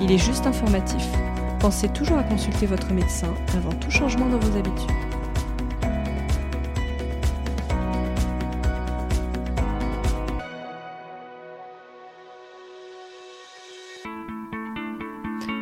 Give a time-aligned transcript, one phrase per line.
[0.00, 1.04] il est juste informatif.
[1.60, 4.90] Pensez toujours à consulter votre médecin avant tout changement dans vos habitudes.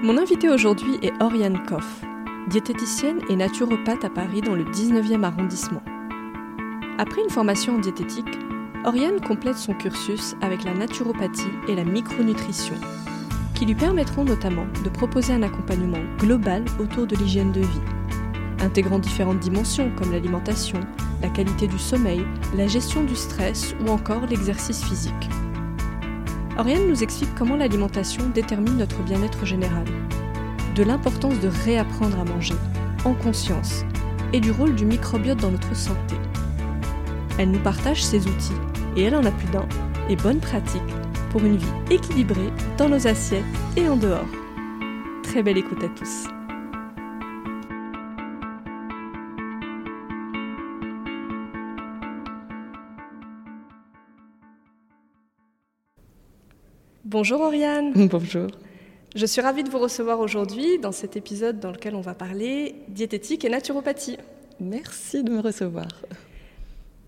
[0.02, 2.02] Mon invité aujourd'hui est Oriane Koff,
[2.48, 5.82] diététicienne et naturopathe à Paris dans le 19e arrondissement.
[6.98, 8.38] Après une formation en diététique,
[8.84, 12.74] Oriane complète son cursus avec la naturopathie et la micronutrition,
[13.60, 17.80] qui lui permettront notamment de proposer un accompagnement global autour de l'hygiène de vie,
[18.62, 20.80] intégrant différentes dimensions comme l'alimentation,
[21.20, 22.24] la qualité du sommeil,
[22.56, 25.28] la gestion du stress ou encore l'exercice physique.
[26.56, 29.84] Oriane nous explique comment l'alimentation détermine notre bien-être général,
[30.74, 32.56] de l'importance de réapprendre à manger,
[33.04, 33.84] en conscience,
[34.32, 36.16] et du rôle du microbiote dans notre santé.
[37.36, 38.56] Elle nous partage ses outils,
[38.96, 39.68] et elle en a plus d'un,
[40.08, 40.80] et bonnes pratiques
[41.30, 43.44] pour une vie équilibrée dans nos assiettes
[43.76, 44.28] et en dehors.
[45.22, 46.26] Très belle écoute à tous.
[57.04, 58.08] Bonjour Oriane.
[58.08, 58.48] Bonjour.
[59.16, 62.76] Je suis ravie de vous recevoir aujourd'hui dans cet épisode dans lequel on va parler
[62.88, 64.16] diététique et naturopathie.
[64.60, 65.88] Merci de me recevoir.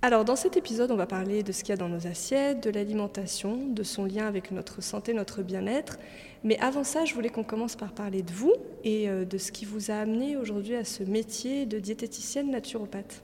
[0.05, 2.61] Alors dans cet épisode, on va parler de ce qu'il y a dans nos assiettes,
[2.61, 5.97] de l'alimentation, de son lien avec notre santé, notre bien-être.
[6.43, 8.53] Mais avant ça, je voulais qu'on commence par parler de vous
[8.83, 13.23] et euh, de ce qui vous a amené aujourd'hui à ce métier de diététicienne naturopathe.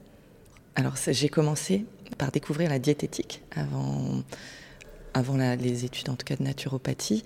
[0.75, 1.85] Alors j'ai commencé
[2.17, 4.23] par découvrir la diététique avant,
[5.13, 7.25] avant les études en tout cas de naturopathie.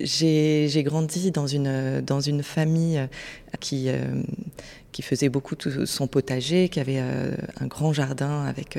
[0.00, 3.08] J'ai grandi dans une, dans une famille
[3.60, 4.22] qui, euh,
[4.92, 8.78] qui faisait beaucoup son potager, qui avait euh, un grand jardin avec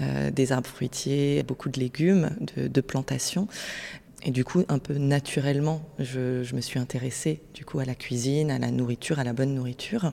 [0.00, 3.48] euh, des arbres fruitiers, beaucoup de légumes, de, de plantations.
[4.24, 7.94] Et du coup, un peu naturellement, je, je, me suis intéressée du coup à la
[7.94, 10.12] cuisine, à la nourriture, à la bonne nourriture.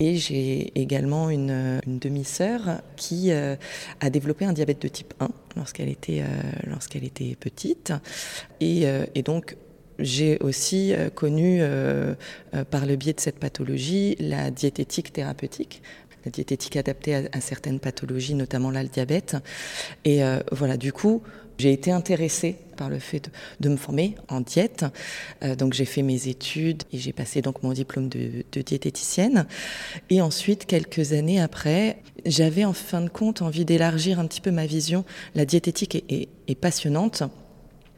[0.00, 3.56] Et j'ai également une, demi-sœur qui euh,
[4.00, 6.26] a développé un diabète de type 1 lorsqu'elle était, euh,
[6.66, 7.92] lorsqu'elle était petite.
[8.60, 9.56] Et, euh, donc,
[9.98, 11.62] j'ai aussi connu,
[12.70, 15.82] par le biais de cette pathologie, la diététique thérapeutique
[16.24, 19.36] la diététique adaptée à, à, certaines pathologies, notamment là le diabète.
[20.04, 21.22] Et voilà, du coup,
[21.58, 24.84] j'ai été intéressée par le fait de, me former en diète.
[25.44, 29.46] Euh, donc j'ai fait mes études et j'ai passé donc mon diplôme de, diététicienne.
[30.10, 34.50] Et ensuite, quelques années après, j'avais en fin de compte envie d'élargir un petit peu
[34.50, 35.04] ma vision.
[35.36, 37.22] La diététique est, est, est passionnante.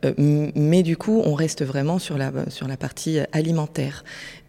[0.04, 0.12] Euh,
[0.54, 4.04] mais du coup, on reste vraiment sur la, sur la partie alimentaire.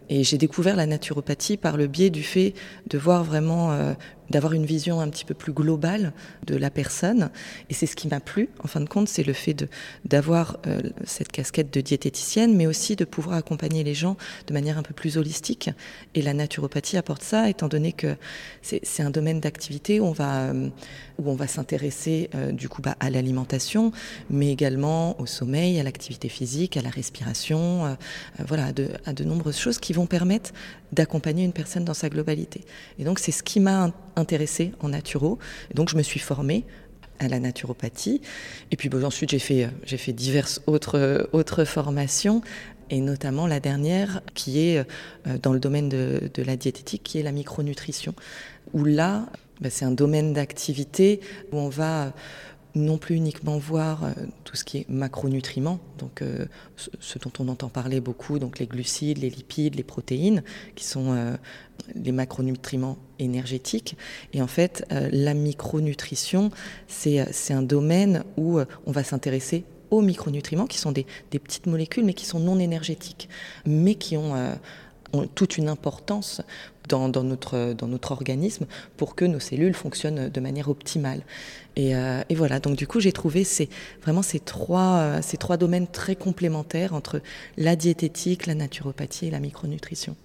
[0.08, 2.54] Et j'ai découvert la naturopathie par le biais du fait
[2.88, 3.94] de voir vraiment, euh,
[4.30, 6.12] d'avoir une vision un petit peu plus globale
[6.46, 7.30] de la personne.
[7.70, 9.68] Et c'est ce qui m'a plu, en fin de compte, c'est le fait
[10.04, 14.16] d'avoir euh, cette casquette de diététicienne, mais aussi de pouvoir accompagner les gens
[14.46, 15.70] de manière un peu plus holistique.
[16.14, 18.16] Et la naturopathie apporte ça, étant donné que
[18.62, 20.70] c'est, un domaine d'activité où on va, euh,
[21.18, 23.92] va s'intéresser euh, du coup bah, à l'alimentation,
[24.30, 27.96] mais également au sommeil, à l'activité physique, à la respiration,
[28.38, 30.52] voilà, à de, à de nombreuses choses qui vont permettre
[30.92, 32.64] d'accompagner une personne dans sa globalité.
[32.98, 35.38] Et donc c'est ce qui m'a intéressée en naturo.
[35.74, 36.64] Donc je me suis formée
[37.18, 38.20] à la naturopathie.
[38.70, 42.42] Et puis ensuite j'ai fait, j'ai fait diverses autres, autres formations
[42.90, 47.22] et notamment la dernière qui est euh, dans le domaine de, la diététique, qui est
[47.22, 48.14] la micronutrition,
[48.72, 49.26] où là,
[49.60, 51.20] ben, c'est un domaine d'activité
[51.52, 52.12] où on va
[52.76, 54.12] non plus uniquement voir euh,
[54.44, 56.46] tout ce qui est macronutriments, donc euh,
[56.76, 60.42] ce dont on entend parler beaucoup, donc les glucides, les lipides, les protéines,
[60.74, 61.36] qui sont euh,
[61.94, 63.96] les macronutriments énergétiques.
[64.34, 66.50] Et en fait, la micronutrition,
[66.86, 72.14] c'est un domaine où on va s'intéresser aux micronutriments, qui sont des, petites molécules, mais
[72.14, 73.28] qui sont non énergétiques,
[73.64, 74.34] mais qui ont
[75.34, 76.42] toute une importance
[76.88, 78.66] dans, dans, notre, dans notre organisme
[78.96, 81.22] pour que nos cellules fonctionnent de manière optimale.
[81.76, 83.68] Et, euh, et voilà, donc du coup, j'ai trouvé ces,
[84.02, 87.20] vraiment ces trois, euh, ces trois domaines très complémentaires entre
[87.56, 90.16] la diététique, la naturopathie et la micronutrition.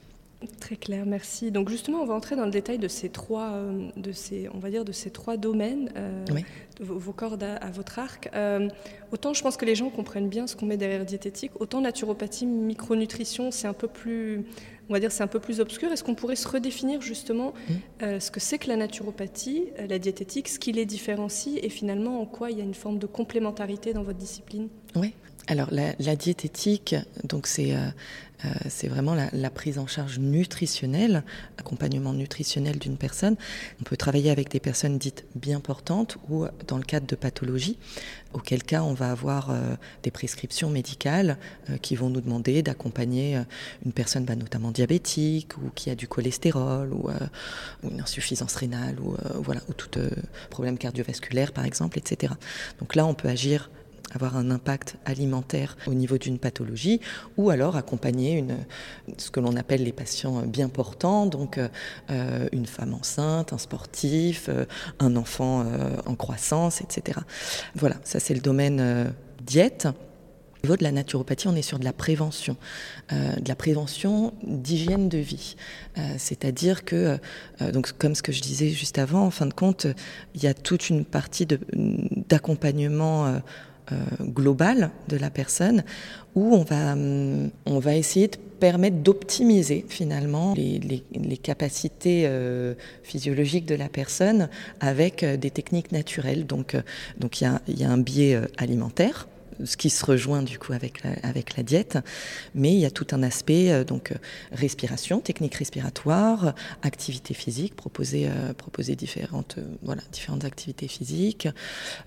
[0.60, 1.52] Très clair, merci.
[1.52, 4.58] Donc justement, on va entrer dans le détail de ces trois, euh, de ces, on
[4.58, 6.26] va dire, de ces trois domaines, euh,
[6.80, 8.28] vos, cordes à, votre arc.
[8.34, 8.68] Euh,
[9.12, 12.48] autant je pense que les gens comprennent bien ce qu'on met derrière diététique, autant naturopathie,
[12.48, 14.44] micronutrition, c'est un peu plus,
[14.92, 15.90] on va dire, c'est un peu plus obscur.
[15.90, 18.20] Est-ce qu'on pourrait se redéfinir justement mmh.
[18.20, 22.26] ce que c'est que la naturopathie, la diététique, ce qui les différencie et finalement en
[22.26, 24.68] quoi il y a une forme de complémentarité dans votre discipline?
[24.98, 25.14] Oui.
[25.52, 26.96] Alors la, diététique,
[27.26, 27.90] donc c'est euh,
[28.70, 31.24] c'est vraiment la, prise en charge nutritionnelle,
[31.58, 33.36] accompagnement nutritionnel d'une personne.
[33.82, 37.78] On peut travailler avec des personnes dites bien portantes ou dans le cadre de pathologies,
[38.32, 41.38] auquel cas on va avoir euh, des prescriptions médicales
[41.70, 43.38] euh, qui vont nous demander d'accompagner
[43.86, 47.10] une personne bah, notamment diabétique ou qui a du cholestérol ou,
[47.84, 50.00] une insuffisance rénale ou, voilà, ou tout
[50.50, 52.32] problème cardiovasculaire par exemple, etc.
[52.80, 53.70] Donc là on peut agir
[54.14, 57.00] avoir un impact alimentaire au niveau d'une pathologie,
[57.38, 58.58] ou alors accompagner une,
[59.18, 61.60] ce que l'on appelle les patients bien portants, donc
[62.10, 64.66] euh, une femme enceinte, un sportif, euh,
[65.00, 67.20] un enfant euh, en croissance, etc.
[67.76, 69.14] Voilà, ça c'est le domaine
[69.44, 69.88] diète.
[70.64, 72.56] Au niveau de la naturopathie, on est sur de la prévention,
[73.10, 75.56] de la prévention d'hygiène de vie.
[76.20, 77.18] C'est-à-dire que,
[77.74, 79.88] donc, comme ce que je disais juste avant, en fin de compte,
[80.36, 83.40] il y a toute une partie d'accompagnement euh,
[84.22, 85.84] globale de la personne
[86.36, 90.80] où on va, hum, on va essayer de permettre d'optimiser finalement les,
[91.14, 94.50] les, capacités euh, physiologiques de la personne
[94.80, 96.46] avec euh, des techniques naturelles.
[96.46, 96.78] Donc,
[97.18, 99.28] donc il y a, y a un biais alimentaire
[99.66, 101.98] ce qui se rejoint du coup avec la, avec la diète,
[102.56, 104.14] mais il y a tout un aspect euh, donc
[104.52, 111.48] respiration, technique respiratoire, activité physique, proposer euh, proposer différentes euh, voilà différentes activités physiques,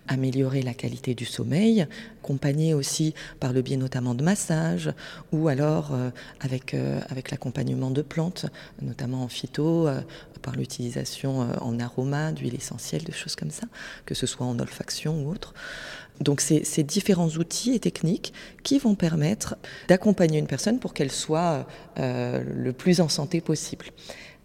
[0.09, 1.87] améliorer la qualité du sommeil,
[2.23, 4.91] accompagner aussi par le biais notamment de massage
[5.33, 5.93] ou alors
[6.41, 6.75] avec
[7.11, 8.47] avec l'accompagnement de plantes,
[8.81, 9.89] notamment en phyto,
[10.43, 13.67] par l'utilisation en aroma d'huile essentielle, de choses comme ça,
[14.07, 15.55] que ce soit en olfaction ou autre.
[16.21, 18.33] Donc c'est ces différents outils et techniques
[18.63, 19.57] qui vont permettre
[19.89, 21.67] d'accompagner une personne pour qu'elle soit
[21.99, 23.87] euh, le plus en santé possible.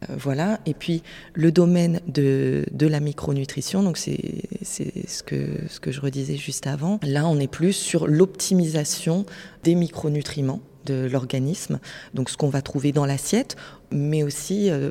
[0.09, 0.59] Euh, voilà.
[0.65, 6.37] Et puis le domaine de, la micronutrition, donc c'est ce que, ce que je redisais
[6.37, 6.99] juste avant.
[7.03, 9.25] Là, on est plus sur l'optimisation
[9.63, 11.79] des micronutriments de l'organisme,
[12.13, 13.57] donc ce qu'on va trouver dans l'assiette,
[13.91, 14.89] mais aussi euh,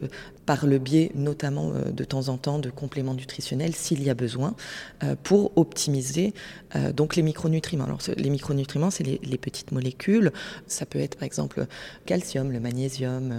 [0.49, 4.15] par le biais notamment euh, de temps en temps de compléments nutritionnels s'il y a
[4.15, 4.55] besoin,
[5.03, 6.33] euh, pour optimiser
[6.75, 7.85] euh, donc les micronutriments.
[7.85, 10.33] Alors les micronutriments, c'est les, petites molécules.
[10.67, 11.67] Ça peut être par exemple
[12.06, 13.35] calcium, le magnésium,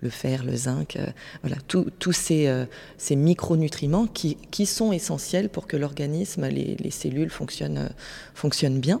[0.00, 0.98] le fer, le zinc.
[1.42, 2.52] voilà, tous ces,
[2.98, 7.88] ces micronutriments qui, qui, sont essentiels pour que l'organisme, les, les, cellules fonctionnent,
[8.34, 9.00] fonctionnent bien.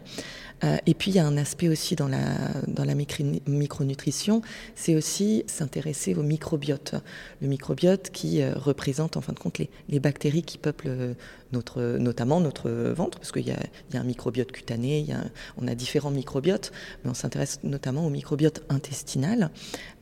[0.86, 2.18] Et puis il y a un aspect aussi dans la,
[2.66, 4.42] dans la micronutrition,
[4.74, 6.94] c'est aussi s'intéresser au microbiote.
[7.40, 11.14] Le microbiote qui euh, représente en fin de compte les, bactéries qui peuplent euh,
[11.52, 15.24] notre, notamment notre ventre, parce qu'il y, y, a un microbiote cutané, il y a
[15.56, 16.72] on a différents microbiotes,
[17.02, 19.50] mais on s'intéresse notamment au microbiote intestinal,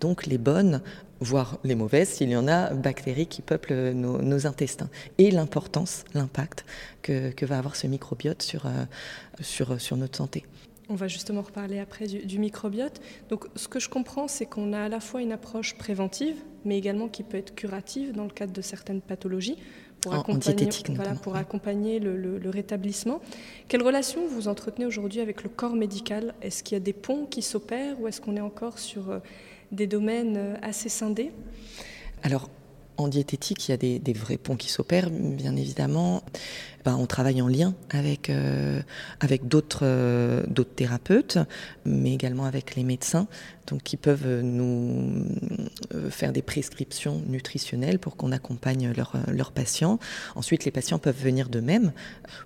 [0.00, 0.82] donc les bonnes,
[1.20, 6.64] voire les mauvaises, s'il y en a, bactéries qui peuplent nos, intestins, et l'importance, l'impact
[7.02, 8.84] que, que, va avoir ce microbiote sur, euh,
[9.40, 10.44] sur, sur notre santé.
[10.88, 13.00] On va justement reparler après du, microbiote.
[13.28, 16.78] Donc, ce que je comprends, c'est qu'on a à la fois une approche préventive, mais
[16.78, 19.56] également qui peut être curative dans le cadre de certaines pathologies,
[20.00, 23.20] pour accompagner, voilà, pour accompagner le, rétablissement.
[23.66, 26.35] Quelle relation vous entretenez aujourd'hui avec le corps médical?
[26.42, 29.18] Est-ce qu'il y a des ponts qui s'opèrent ou est-ce qu'on est encore sur euh,
[29.73, 31.32] des domaines euh, assez scindés
[32.23, 32.49] Alors,
[32.96, 36.23] en diététique, il y a des, des vrais ponts qui s'opèrent, bien évidemment.
[36.87, 38.81] Ben, on travaille en lien avec, euh,
[39.25, 41.37] euh, d'autres thérapeutes,
[41.85, 43.26] mais également avec les médecins,
[43.66, 45.26] donc qui peuvent nous
[45.97, 48.93] euh, faire des prescriptions nutritionnelles pour qu'on accompagne
[49.26, 49.99] leurs patients.
[50.37, 51.90] Ensuite, les patients peuvent venir d'eux-mêmes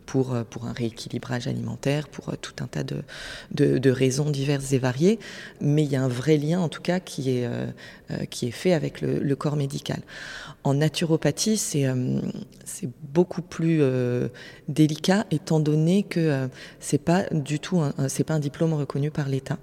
[0.06, 5.18] pour, pour un rééquilibrage alimentaire, pour tout un tas de, raisons diverses et variées,
[5.60, 9.36] mais il y a un vrai lien en tout cas qui est, fait avec le
[9.36, 10.00] corps médical.
[10.62, 11.86] En naturopathie, c'est,
[12.64, 13.82] c'est beaucoup plus
[14.70, 16.48] délicat étant donné que euh,
[16.78, 19.58] c'est pas du tout c'est pas un diplôme reconnu par l'État.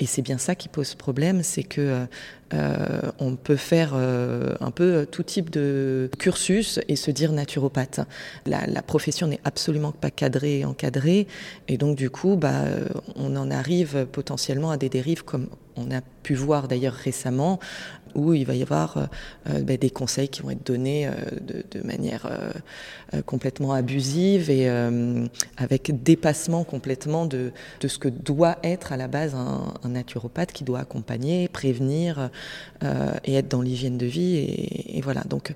[0.00, 2.06] Et c'est bien ça qui pose problème c'est que euh,
[2.54, 8.00] euh, on peut faire un peu tout type de cursus et se dire naturopathe.
[8.46, 11.26] La, la profession n'est absolument pas cadrée et encadrée.
[11.66, 12.64] Et donc du coup bah
[13.16, 17.58] on en arrive potentiellement à des dérives comme on a pu voir d'ailleurs récemment
[18.16, 19.08] où il va y avoir
[19.46, 21.08] ben, des conseils qui vont être donnés
[21.40, 22.28] de, manière
[23.26, 24.68] complètement abusive et
[25.56, 27.52] avec dépassement complètement de,
[27.86, 32.30] ce que doit être à la base un, naturopathe qui doit accompagner, prévenir
[32.82, 34.36] et être dans l'hygiène de vie.
[34.88, 35.22] Et, voilà.
[35.24, 35.54] Donc,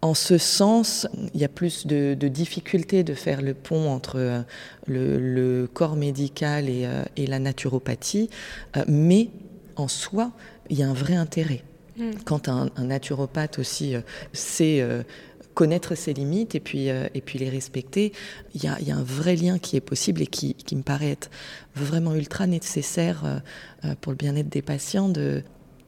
[0.00, 4.42] en ce sens, il y a plus de, difficultés de faire le pont entre euh,
[4.86, 8.30] le, corps médical euh, et, la naturopathie,
[8.76, 9.30] euh, mais
[9.76, 10.32] en soi,
[10.70, 11.62] il y a un vrai intérêt.
[11.96, 12.10] Mm.
[12.24, 13.94] Quand un, naturopathe aussi
[14.32, 14.86] sait
[15.54, 18.12] connaître ses limites et puis, et puis les respecter,
[18.54, 21.30] il y, a, un vrai lien qui est possible et qui, qui me paraît être
[21.74, 23.42] vraiment ultra nécessaire
[24.00, 25.42] pour le bien-être des patients de,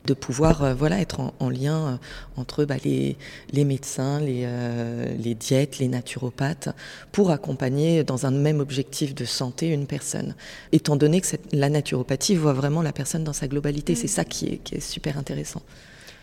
[0.07, 1.97] de pouvoir euh, voilà, être en, lien euh,
[2.37, 3.17] entre bah, les,
[3.53, 6.71] les, médecins, les, euh, les, diètes, les naturopathes,
[7.13, 10.35] pour accompagner dans un même objectif de santé une personne.
[10.73, 14.47] Étant donné que la naturopathie voit vraiment la personne dans sa globalité, c'est ça qui
[14.47, 15.63] est, qui est, super intéressant.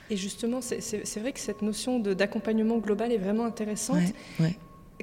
[0.10, 4.00] Et justement, c'est vrai que cette notion d'accompagnement global est vraiment intéressante.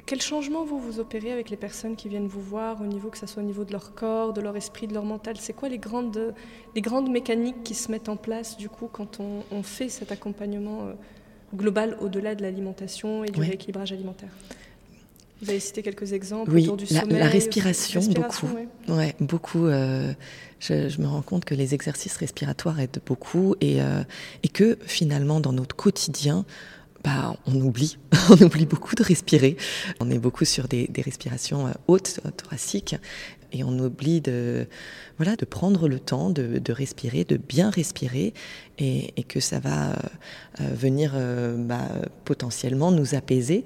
[0.05, 3.17] Quel changement vous vous opérez avec les personnes qui viennent vous voir au niveau que
[3.17, 5.37] ce soit au niveau de leur corps, de leur esprit, de leur mental?
[5.39, 6.33] C'est quoi les grandes,
[6.75, 10.81] les grandes mécaniques qui se mettent en place du coup quand on, fait cet accompagnement
[10.81, 10.93] euh,
[11.55, 14.29] global au-delà de l'alimentation et du rééquilibrage alimentaire?
[15.41, 17.19] Vous avez cité quelques exemples autour du sommeil.
[17.19, 18.47] La respiration, beaucoup.
[18.87, 19.15] Ouais.
[19.19, 19.65] beaucoup.
[19.65, 20.13] Euh,
[20.59, 24.03] je, me rends compte que les exercices respiratoires aident beaucoup et, euh,
[24.43, 26.45] et que finalement, dans notre quotidien,
[27.05, 27.99] bah, on oublie,
[28.31, 29.57] on oublie beaucoup de respirer.
[29.99, 32.95] On est beaucoup sur des, respirations euh, hautes, euh, thoraciques,
[33.51, 34.67] et on oublie de,
[35.17, 38.33] voilà, de prendre le temps de, respirer, de bien respirer,
[38.79, 41.13] et, que ça va euh, venir
[41.59, 41.87] bah,
[42.25, 43.63] potentiellement nous apaiser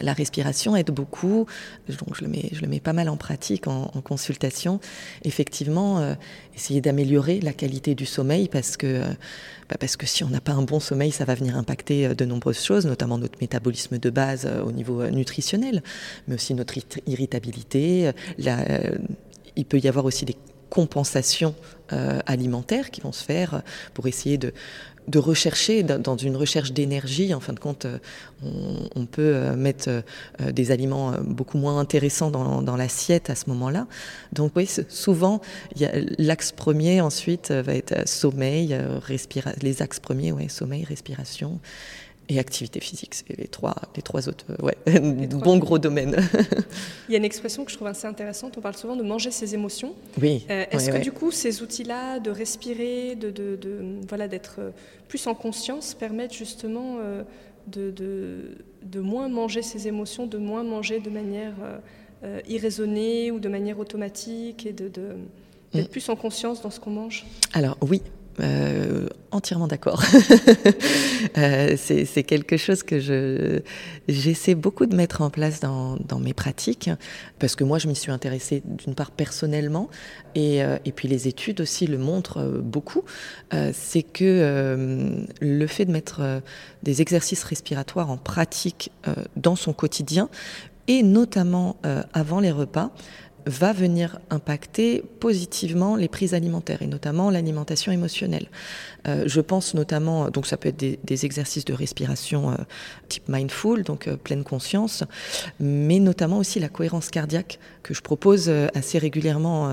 [0.00, 1.46] la respiration aide beaucoup,
[1.88, 4.80] donc je le mets, pas mal en pratique en, consultation.
[5.24, 6.14] Effectivement, euh,
[6.54, 9.04] essayer d'améliorer la qualité du sommeil parce que, euh,
[9.68, 12.14] bah, parce que si on n'a pas un bon sommeil, ça va venir impacter euh,
[12.14, 15.82] de nombreuses choses, notamment notre métabolisme de base au niveau nutritionnel,
[16.26, 16.74] mais aussi notre
[17.06, 18.12] irritabilité.
[19.56, 20.36] il peut y avoir aussi des
[20.70, 21.54] compensations
[22.26, 23.62] alimentaires qui vont se faire
[23.94, 24.52] pour essayer de,
[25.08, 27.98] de rechercher, dans une recherche d'énergie, en fin de compte, euh,
[28.94, 33.86] on, peut euh, mettre euh, des aliments beaucoup moins intéressants dans, l'assiette à ce moment-là.
[34.32, 35.40] Donc oui, souvent,
[36.18, 38.78] l'axe premier ensuite va être sommeil,
[39.62, 41.58] les axes premiers, sommeil, respiration
[42.28, 43.14] et activité physique.
[43.14, 44.76] C'est les trois, les trois autres, ouais,
[45.28, 46.16] bons gros domaines.
[47.08, 48.56] Il y a une expression que je trouve assez intéressante.
[48.58, 49.94] On parle souvent de manger ses émotions.
[50.20, 50.44] Oui.
[50.48, 54.60] Est-ce que du coup, ces outils-là, de respirer, de, de, de voilà, d'être
[55.08, 57.24] plus en conscience permettent justement euh,
[57.66, 57.92] de,
[58.82, 61.78] de, moins manger ses émotions, de moins manger de manière euh,
[62.24, 65.90] euh, irraisonnée ou de manière automatique et de, d'être mm.
[65.90, 67.26] plus en conscience dans ce qu'on mange?
[67.52, 68.02] Alors oui,
[68.40, 70.02] euh, entièrement d'accord.
[71.38, 73.60] euh, c'est quelque chose que je
[74.08, 76.90] j'essaie beaucoup de mettre en place dans, mes pratiques
[77.38, 79.90] parce que moi je m'y suis intéressée d'une part personnellement
[80.34, 83.04] et, euh, puis les études aussi le montrent beaucoup.
[83.72, 86.42] C'est que le fait de mettre
[86.82, 88.90] des exercices respiratoires en pratique
[89.36, 90.28] dans son quotidien
[90.86, 91.76] et notamment
[92.12, 92.90] avant les repas
[93.46, 98.48] va venir impacter positivement les prises alimentaires et notamment l'alimentation émotionnelle.
[99.06, 102.54] Euh, je pense notamment, donc ça peut être des, exercices de respiration euh,
[103.08, 105.04] type mindful, donc euh, pleine conscience,
[105.60, 109.72] mais notamment aussi la cohérence cardiaque que je propose assez régulièrement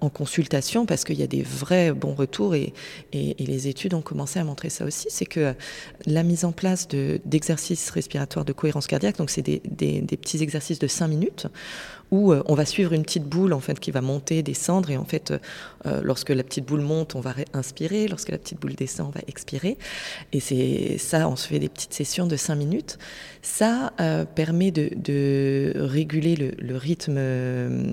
[0.00, 2.72] en consultation parce qu'il y a des vrais bons retours et,
[3.12, 5.54] et, les études ont commencé à montrer ça aussi, c'est que
[6.06, 10.42] la mise en place d'exercices respiratoires de cohérence cardiaque, donc c'est des, des, des petits
[10.42, 11.46] exercices de 5 minutes,
[12.10, 15.04] où on va suivre une petite boule en fait qui va monter, descendre et en
[15.04, 15.32] fait
[16.02, 19.20] lorsque la petite boule monte, on va inspirer, lorsque la petite boule descend, on va
[19.26, 19.78] expirer.
[20.32, 22.98] Et c'est ça, on se fait des petites sessions de 5 minutes.
[23.42, 27.92] Ça euh, permet de, réguler le, rythme euh,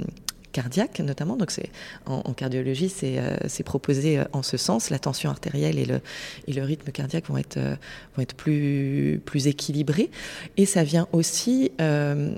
[0.53, 1.36] cardiaque notamment.
[1.36, 1.69] Donc c'est
[2.05, 4.89] en, cardiologie, c'est euh, proposé en ce sens.
[4.89, 6.00] La tension artérielle et le,
[6.48, 7.60] et le rythme cardiaque vont être,
[8.15, 10.10] vont être plus, plus équilibrés.
[10.55, 11.72] Et ça vient aussi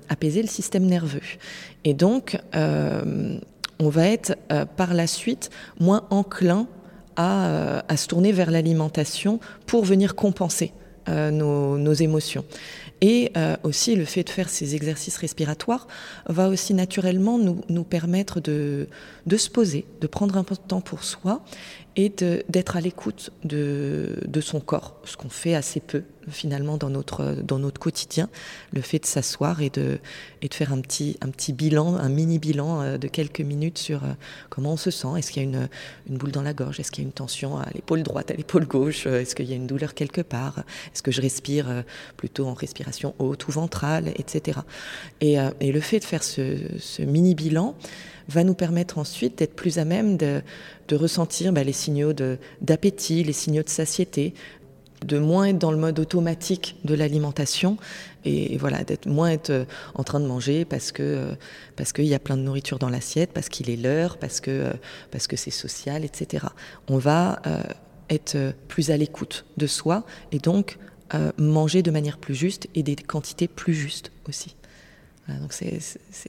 [0.09, 1.21] apaiser le système nerveux.
[1.83, 4.35] Et donc, on va être
[4.77, 6.67] par la suite moins enclin
[7.17, 10.73] euh, à, se tourner vers l'alimentation pour venir compenser
[11.07, 12.43] euh, nos, émotions.
[13.01, 15.87] Et euh, aussi, le fait de faire ces exercices respiratoires
[16.27, 18.87] va aussi naturellement nous, permettre de,
[19.25, 21.43] de, se poser, de prendre un peu de temps pour soi
[21.95, 26.89] et d'être à l'écoute de, de, son corps, ce qu'on fait assez peu finalement dans
[26.89, 28.29] notre, dans notre quotidien,
[28.73, 29.99] le fait de s'asseoir et de,
[30.41, 33.77] et de faire un petit, un petit bilan, un mini bilan euh, de quelques minutes
[33.77, 34.13] sur euh,
[34.49, 35.69] comment on se sent, est-ce qu'il y a une,
[36.09, 38.33] une boule dans la gorge, est-ce qu'il y a une tension à l'épaule droite, à
[38.33, 41.83] l'épaule gauche, euh, est-ce qu'il y a une douleur quelque part, est-ce que je respire
[42.17, 44.59] plutôt en respiration haute ou ventrale, etc.
[45.21, 47.75] Et, et le fait de faire ce, ce mini bilan,
[48.27, 50.41] va nous permettre ensuite d'être plus à même de,
[50.91, 52.13] ressentir bah, les signaux
[52.61, 54.33] d'appétit, les signaux de satiété,
[55.03, 57.77] de moins être dans le mode automatique de l'alimentation
[58.23, 61.35] et, voilà d'être moins être euh, en train de manger parce que euh,
[61.75, 64.51] parce qu'il y a plein de nourriture dans l'assiette, parce qu'il est l'heure, parce que
[64.51, 64.73] euh,
[65.11, 66.47] parce que c'est social, etc.
[66.87, 67.41] On va
[68.09, 70.77] être plus à l'écoute de soi et donc
[71.37, 74.55] manger de manière plus juste et des quantités plus justes aussi
[75.27, 75.79] donc c'est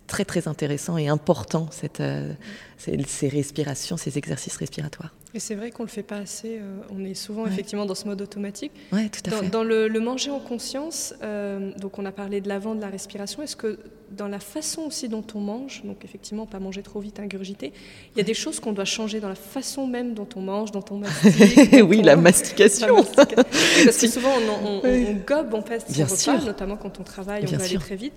[0.07, 2.33] très très intéressant et important cette, euh,
[2.79, 5.13] ces, respirations, ces exercices respiratoires.
[5.35, 6.59] Et c'est vrai qu'on ne le fait pas assez.
[6.59, 8.73] Euh, on est souvent effectivement dans ce mode automatique.
[8.93, 9.51] Oui, tout à dans, fait.
[9.51, 13.43] Dans le, manger en conscience, euh, donc on a parlé de l'avant, de la respiration.
[13.43, 13.79] Est-ce que
[14.11, 17.73] dans la façon aussi dont on mange, donc effectivement pas manger trop vite, ingurgiter,
[18.15, 20.71] il y a des choses qu'on doit changer dans la façon même dont on mange,
[20.71, 21.73] dont on mastique.
[21.87, 23.05] oui, la mastication.
[23.15, 24.31] Parce que souvent
[24.63, 26.45] on, on, gobe en fait Bien repas, sûr.
[26.45, 28.15] notamment quand on travaille, on va aller très vite.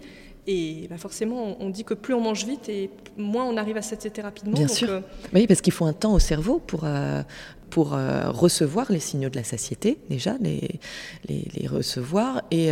[0.47, 3.81] Et bah, forcément, on dit que plus on mange vite et moins on arrive à
[3.81, 4.53] satiété rapidement.
[4.53, 4.89] Bien sûr.
[4.89, 5.01] Euh,
[5.33, 7.21] oui, parce qu'il faut un temps au cerveau pour, euh,
[7.69, 10.79] pour euh, recevoir les signaux de la satiété, déjà, les,
[11.27, 12.41] les, recevoir.
[12.49, 12.71] Et,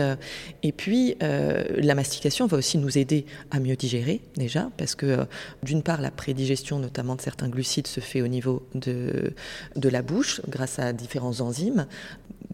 [0.64, 5.28] et puis, la mastication va aussi nous aider à mieux digérer, déjà, parce que
[5.62, 9.34] d'une part, la prédigestion, notamment de certains glucides, se fait au niveau de,
[9.76, 11.86] de la bouche, grâce à différents enzymes.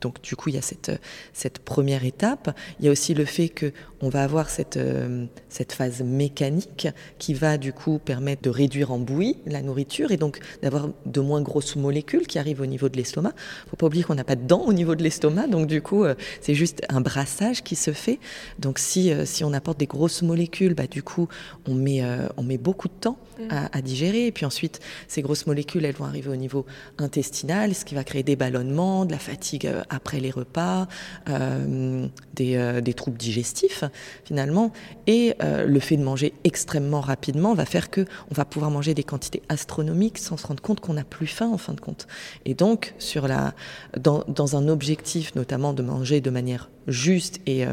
[0.03, 0.91] Donc du coup, il y a cette,
[1.31, 2.55] cette première étape.
[2.79, 7.33] Il y a aussi le fait qu'on va avoir cette, euh, cette phase mécanique qui
[7.33, 11.41] va du coup permettre de réduire en bouillie la nourriture et donc d'avoir de moins
[11.41, 13.31] grosses molécules qui arrivent au niveau de l'estomac.
[13.33, 15.67] Il ne faut pas oublier qu'on n'a pas de dents au niveau de l'estomac, donc
[15.67, 18.19] du coup, euh, c'est juste un brassage qui se fait.
[18.60, 21.29] Donc si, euh, si on apporte des grosses molécules, bah, du coup,
[21.65, 22.03] on met,
[22.36, 23.17] on met beaucoup de temps
[23.50, 24.28] à, digérer.
[24.28, 26.66] Et puis ensuite, ces grosses molécules, elles vont arriver au niveau
[26.98, 30.88] intestinal, ce qui va créer des ballonnements, de la fatigue après les repas,
[31.30, 32.08] euh,
[32.42, 33.84] euh, des, troubles digestifs
[34.25, 34.72] finalement.
[35.08, 38.94] Et euh, le fait de manger extrêmement rapidement va faire que on va pouvoir manger
[38.94, 42.08] des quantités astronomiques sans se rendre compte qu'on n'a plus faim en fin de compte.
[42.46, 43.54] Et donc sur la,
[43.98, 47.66] dans un objectif notamment de manger de manière juste et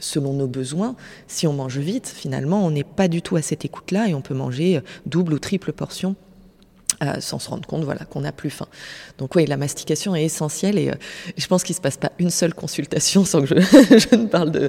[0.00, 0.96] selon nos besoins,
[1.28, 4.22] si on mange vite, finalement, on n'est pas du tout à cette écoute-là et on
[4.22, 6.16] peut manger double ou triple portion
[7.02, 8.66] euh, sans se rendre compte voilà, qu'on n'a plus faim.
[9.16, 10.94] Donc oui, la mastication est essentielle et, euh,
[11.38, 14.26] je pense qu'il ne se passe pas une seule consultation sans que je, je ne
[14.26, 14.68] parle de,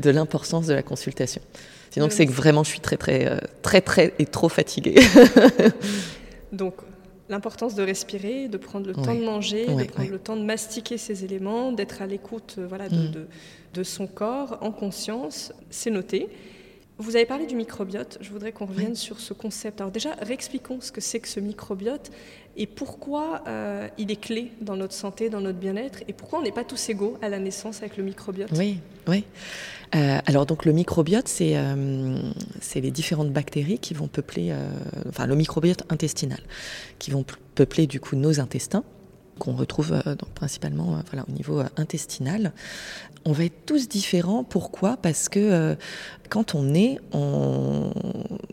[0.00, 1.40] de l'importance de la consultation.
[1.92, 4.96] Sinon, c'est que vraiment, je suis très, très, euh, très, très, et trop fatiguée.
[6.52, 6.74] Donc,
[7.28, 10.98] l'importance de respirer, de prendre le temps de manger, de prendre le temps de mastiquer
[10.98, 13.10] ces éléments, d'être à l'écoute voilà, de, mm.
[13.10, 13.26] de,
[13.74, 16.28] de, son corps en conscience, c'est noté.
[17.00, 19.80] Vous avez parlé du microbiote, je voudrais qu'on revienne sur ce concept.
[19.80, 22.10] Alors déjà, réexpliquons ce que c'est que ce microbiote
[22.56, 26.42] et pourquoi euh, il est clé dans notre santé, dans notre bien-être, et pourquoi on
[26.42, 28.50] n'est pas tous égaux à la naissance avec le microbiote.
[28.56, 29.24] Oui, oui.
[29.94, 32.18] Euh, alors donc le microbiote, c'est euh,
[32.74, 34.54] les différentes bactéries qui vont peupler,
[35.08, 36.40] enfin le microbiote intestinal,
[36.98, 37.24] qui vont
[37.54, 38.84] peupler du coup nos intestins
[39.38, 42.52] qu'on retrouve donc, principalement voilà, au niveau intestinal.
[43.24, 44.44] On va être tous différents.
[44.44, 44.96] Pourquoi?
[44.96, 45.76] Parce que
[46.28, 46.98] quand on est,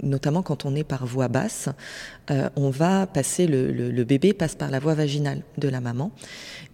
[0.01, 1.69] notamment quand on est par voie basse,
[2.31, 6.11] euh, on va passer, le, bébé passe par la voie vaginale de la maman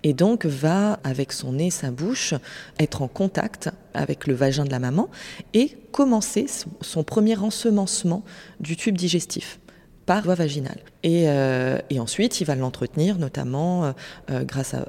[0.03, 2.33] et donc va, avec son nez, sa bouche,
[2.79, 5.09] être en contact avec le vagin de la maman
[5.53, 6.47] et commencer
[6.81, 8.23] son premier ensemencement
[8.59, 9.59] du tube digestif
[10.11, 10.79] par voie vaginale.
[11.03, 13.91] Et, euh, et, ensuite, il va l'entretenir, notamment euh,
[14.29, 14.85] euh, grâce à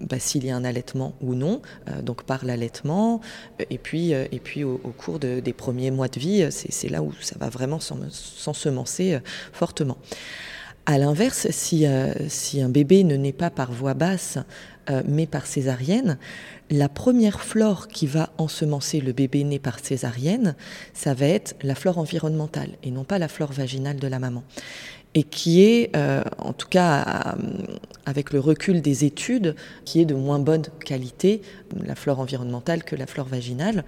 [0.00, 1.60] bah, s'il y a un allaitement ou non,
[2.02, 3.20] donc par l'allaitement.
[3.68, 7.12] Et puis, et puis au, cours de, des premiers mois de vie, c'est là où
[7.20, 9.18] ça va vraiment s'ensemencer
[9.52, 9.98] fortement.
[10.86, 11.86] À l'inverse, si,
[12.28, 14.38] si, un bébé ne naît pas par voie basse,
[15.06, 16.18] mais par césarienne,
[16.70, 20.54] la première flore qui va ensemencer le bébé né par césarienne,
[20.92, 24.42] ça va être la flore environnementale et non pas la flore vaginale de la maman.
[25.14, 27.36] Et qui est, euh, en tout cas
[28.04, 31.42] avec le recul des études, qui est de moins bonne qualité,
[31.84, 33.84] la flore environnementale que la flore vaginale.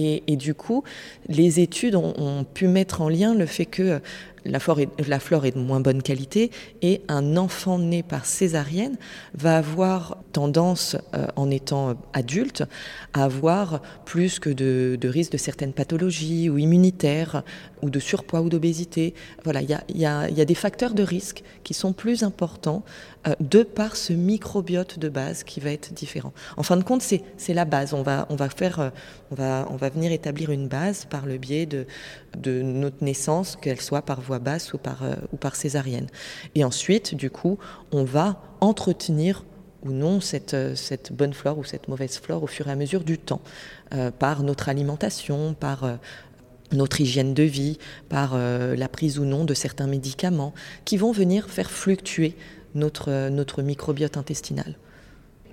[0.00, 0.84] Et, du coup,
[1.28, 4.00] les études ont, pu mettre en lien le fait que
[4.44, 6.50] la flore, est, de moins bonne qualité
[6.82, 8.96] et un enfant né par césarienne
[9.34, 12.64] va avoir tendance, euh, en étant adulte,
[13.12, 17.42] à avoir plus que de, risques de certaines pathologies ou immunitaires
[17.82, 19.14] ou de surpoids ou d'obésité.
[19.44, 23.96] Voilà, il y a, des facteurs de risque qui sont plus importants euh, de par
[23.96, 26.32] ce microbiote de base qui va être différent.
[26.56, 27.94] En fin de compte, c'est la base.
[27.94, 28.90] On va, on va faire, euh,
[29.30, 31.86] on va, on va venir établir une base par le biais de,
[32.36, 36.06] de notre naissance, qu'elle soit par voie basse ou par, euh, ou par césarienne.
[36.54, 37.58] Et ensuite, du coup,
[37.92, 39.44] on va entretenir
[39.82, 43.04] ou non cette, cette bonne flore ou cette mauvaise flore au fur et à mesure
[43.04, 43.40] du temps,
[43.94, 45.94] euh, par notre alimentation, par euh,
[46.72, 50.52] notre hygiène de vie, par euh, la prise ou non de certains médicaments,
[50.84, 52.36] qui vont venir faire fluctuer
[52.74, 54.76] notre, notre microbiote intestinal.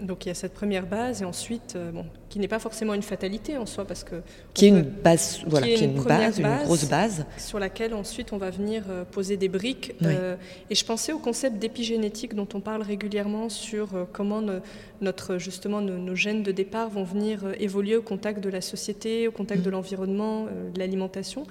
[0.02, 2.94] Donc il y a cette première base et ensuite, euh, bon, qui n'est pas forcément
[2.94, 4.16] une fatalité en soi parce que
[4.54, 8.34] qui est une base, voilà, qui est une, base, une grosse base sur laquelle ensuite
[8.34, 9.96] on va venir euh, poser des briques.
[10.02, 10.08] Oui.
[10.10, 10.36] Euh,
[10.70, 14.60] et je pensais au concept d'épigénétique dont on parle régulièrement sur euh, comment ne,
[15.02, 18.62] notre justement nos, nos, gènes de départ vont venir euh, évoluer au contact de la
[18.62, 19.66] société, au contact mmh.
[19.66, 21.46] de l'environnement, euh, de l'alimentation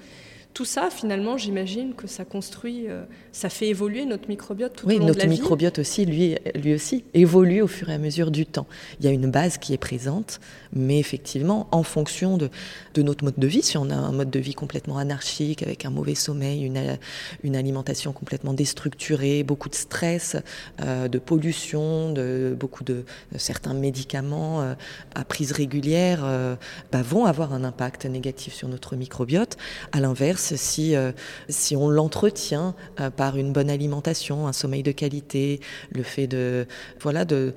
[0.55, 4.95] tout ça, finalement, j'imagine que ça construit, euh, ça fait évoluer notre microbiote tout oui,
[4.95, 5.81] au long notre de la microbiote vie.
[5.81, 8.65] aussi, lui, lui aussi, évolue au fur et à mesure du temps.
[8.99, 10.39] Il y a une base qui est présente,
[10.71, 12.49] mais effectivement, en fonction de,
[12.93, 15.83] de notre mode de vie, si on a un mode de vie complètement anarchique, avec
[15.83, 16.97] un mauvais sommeil, une,
[17.43, 20.37] une alimentation complètement déstructurée, beaucoup de stress,
[20.81, 24.73] euh, de pollution, de, beaucoup de, de certains médicaments euh,
[25.15, 26.55] à prise régulière, euh,
[26.93, 29.57] bah, vont avoir un impact négatif sur notre microbiote.
[29.91, 31.11] À l'inverse, si, euh,
[31.49, 35.59] si on l'entretient euh, par une bonne alimentation, un sommeil de qualité,
[35.91, 36.67] le fait de,
[37.01, 37.53] voilà, de,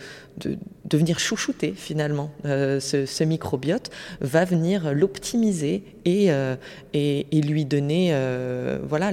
[0.90, 6.30] venir chouchouter finalement euh, ce, microbiote, va venir l'optimiser et,
[7.32, 8.14] lui donner
[8.88, 9.12] voilà,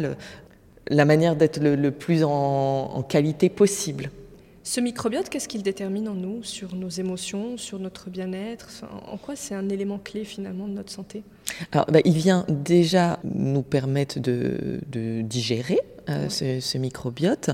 [0.87, 4.09] la manière d'être le, plus en qualité possible.
[4.67, 8.83] Ce microbiote, qu'est-ce qu'il détermine en nous, sur nos émotions, sur notre bien-être?
[9.07, 11.23] En quoi c'est un élément clé finalement de notre santé?
[11.71, 17.51] Alors, bah, il vient déjà nous permettre de, de digérer euh, ce, ce, microbiote.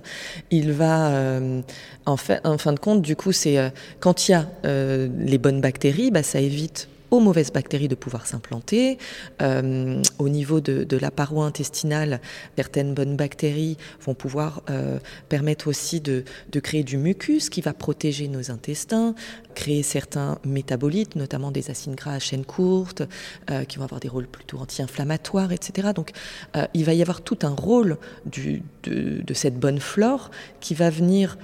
[0.51, 1.61] Il va, euh,
[2.05, 2.39] en, fin
[2.73, 3.69] de compte, du coup, c'est euh,
[3.99, 8.25] quand il y a les bonnes bactéries, bah, ça évite aux mauvaises bactéries de pouvoir
[8.25, 8.97] s'implanter.
[9.41, 12.21] Euh, au niveau de, la paroi intestinale,
[12.55, 16.23] certaines bonnes bactéries vont pouvoir euh, permettre aussi de,
[16.61, 19.13] créer du mucus qui va protéger nos intestins,
[19.55, 23.03] créer certains métabolites, notamment des acides gras à chaîne courte,
[23.49, 25.89] euh, qui vont avoir des rôles plutôt anti-inflammatoires, etc.
[25.93, 26.11] Donc
[26.73, 31.37] il va y avoir tout un rôle de, cette bonne flore qui va venir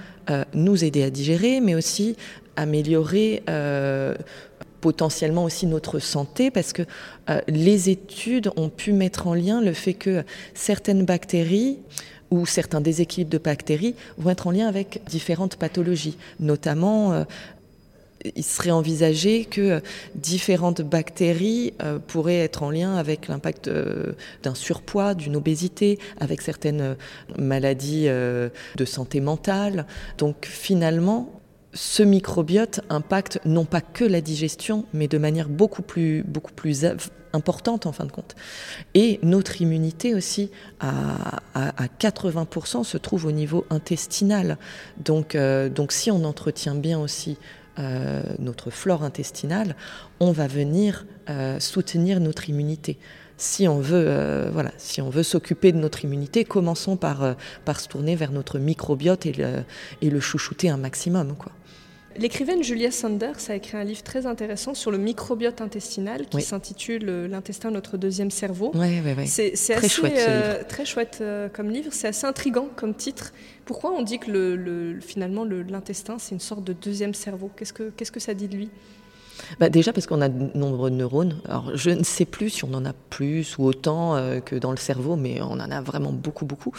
[0.54, 2.16] nous aider à digérer, mais aussi
[2.56, 3.42] améliorer
[4.80, 6.82] potentiellement aussi notre santé parce que
[7.30, 11.78] euh, les études ont pu mettre en lien le fait que certaines bactéries
[12.30, 17.24] ou certains déséquilibres de bactéries vont être en lien avec différentes pathologies, notamment euh,
[18.34, 19.80] il serait envisagé que
[20.14, 24.12] différentes bactéries euh, pourraient être en lien avec l'impact euh,
[24.42, 26.96] d'un surpoids, d'une obésité, avec certaines
[27.38, 29.86] maladies euh, de santé mentale.
[30.18, 31.37] Donc finalement,
[31.74, 36.24] ce microbiote impacte non pas que la digestion, mais de manière beaucoup plus,
[37.34, 38.34] importante en fin de compte.
[38.94, 40.50] Et notre immunité aussi,
[40.80, 41.40] à
[42.00, 44.56] 80%, se trouve au niveau intestinal.
[44.96, 47.36] Donc, euh, donc si on entretient bien aussi
[47.78, 49.76] euh, notre flore intestinale,
[50.18, 52.98] on va venir euh, soutenir notre immunité.
[53.38, 57.34] Si on veut, euh, voilà, si on veut s'occuper de notre immunité, commençons par, euh,
[57.64, 59.62] par se tourner vers notre microbiote et le,
[60.02, 61.52] et le chouchouter un maximum, quoi.
[62.18, 66.42] L'écrivaine Julia Sanders a écrit un livre très intéressant sur le microbiote intestinal qui oui.
[66.42, 68.72] s'intitule L'intestin, notre deuxième cerveau.
[68.74, 69.26] Oui, oui.
[69.28, 71.90] C'est très assez, chouette, euh, très chouette euh, comme livre.
[71.92, 73.32] C'est assez intrigant comme titre.
[73.64, 77.52] Pourquoi on dit que le, le, finalement l'intestin c'est une sorte de deuxième cerveau?
[77.56, 78.70] Qu'est-ce que qu'est-ce que ça dit de lui?
[79.60, 81.40] Bah déjà parce qu'on a de nombreux neurones.
[81.46, 84.70] Alors je ne sais plus si on en a plus ou autant euh, que dans
[84.70, 86.72] le cerveau, mais on en a vraiment beaucoup, beaucoup.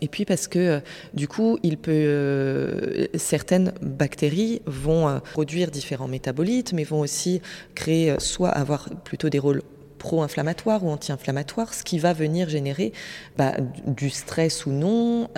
[0.00, 0.80] Et puis parce que euh,
[1.14, 1.58] du coup,
[1.88, 7.40] euh, certaines bactéries vont produire différents métabolites, mais vont aussi
[7.74, 9.62] créer soit avoir plutôt des rôles
[9.98, 12.92] pro-inflammatoire ou anti-inflammatoire, ce qui va venir générer
[13.36, 13.54] bah,
[13.86, 15.28] du stress ou non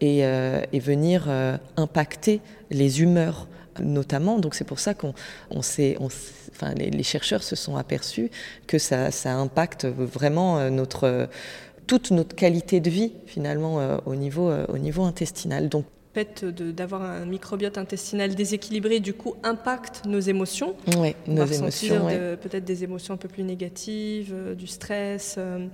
[0.00, 0.22] et,
[0.78, 1.28] venir
[1.76, 2.40] impacter
[2.70, 3.48] les humeurs
[3.80, 4.38] notamment.
[4.38, 5.14] Donc c'est pour ça qu'on
[5.50, 8.30] on enfin, les, les, chercheurs se sont aperçus
[8.66, 11.28] que ça, ça impacte vraiment euh, notre,
[11.86, 15.68] toute notre qualité de vie finalement euh, au, niveau, euh, au niveau intestinal.
[15.68, 20.74] Donc fait d'avoir un microbiote intestinal déséquilibré, du coup, impacte nos émotions.
[20.98, 22.06] Oui, nos émotions.
[22.40, 25.36] Peut-être des émotions un peu plus négatives, euh, du stress.
[25.38, 25.66] Euh.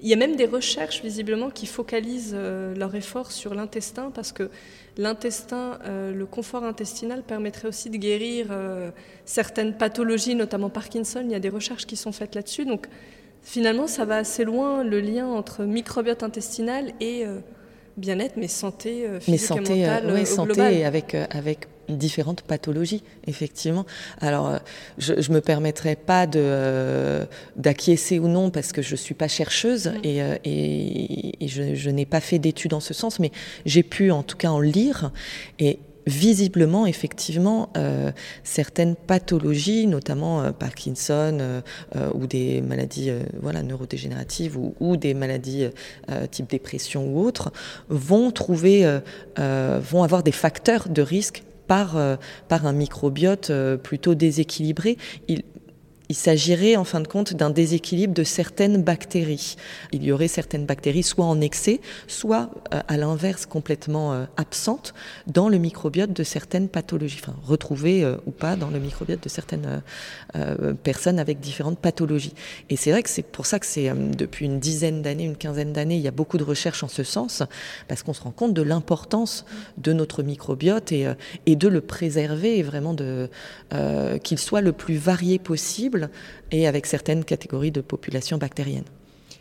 [0.00, 4.32] Il y a même des recherches, visiblement, qui focalisent euh, leur effort sur l'intestin, parce
[4.32, 4.50] que
[4.96, 8.48] l'intestin, le confort intestinal permettrait aussi de guérir
[9.24, 11.22] certaines pathologies, notamment Parkinson.
[11.24, 12.66] Il y a des recherches qui sont faites là-dessus.
[12.66, 12.86] Donc,
[13.42, 17.26] finalement, ça va assez loin, le lien entre microbiote intestinal et
[17.96, 23.02] bien-être, mais santé euh, physique mais santé, et euh, santé avec, euh, avec différentes pathologies,
[23.26, 23.86] effectivement.
[24.20, 24.58] Alors,
[24.98, 29.28] je ne me permettrai pas de, d'acquiescer ou non parce que je ne suis pas
[29.28, 33.32] chercheuse et, et, et, je, je n'ai pas fait d'études en ce sens, mais
[33.66, 35.10] j'ai pu en tout cas en lire.
[35.58, 38.10] Et visiblement, effectivement, euh,
[38.42, 45.68] certaines pathologies, notamment euh, Parkinson euh, ou des maladies voilà, neurodégénératives ou, ou des maladies
[46.30, 47.52] type dépression ou autres,
[47.88, 49.00] vont trouver,
[49.36, 51.42] vont avoir des facteurs de risque
[51.72, 51.96] par,
[52.48, 53.50] par un microbiote
[53.82, 54.98] plutôt déséquilibré.
[55.28, 55.42] Il,
[56.08, 59.56] il s'agirait en fin de compte d'un déséquilibre de certaines bactéries.
[59.92, 64.94] Il y aurait certaines bactéries soit en excès, soit euh, à l'inverse complètement euh, absentes
[65.26, 69.28] dans le microbiote de certaines pathologies, enfin retrouvées euh, ou pas dans le microbiote de
[69.28, 69.82] certaines
[70.82, 72.34] personnes avec différentes pathologies.
[72.70, 75.72] Et c'est vrai que c'est pour ça que c'est depuis une dizaine d'années, une quinzaine
[75.72, 77.42] d'années, il y a beaucoup de recherches en ce sens,
[77.88, 79.44] parce qu'on se rend compte de l'importance
[79.78, 81.06] de notre microbiote et,
[81.46, 83.28] de le préserver et vraiment de
[84.22, 86.01] qu'il soit le plus varié possible
[86.50, 88.84] et avec certaines catégories de population bactérienne.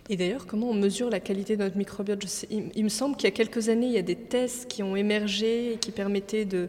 [0.10, 2.26] Et d'ailleurs, comment on mesure la qualité de notre microbiote?
[2.50, 4.96] Il, me semble qu'il y a quelques années, il y a des tests qui ont
[4.96, 6.68] émergé et qui permettaient de,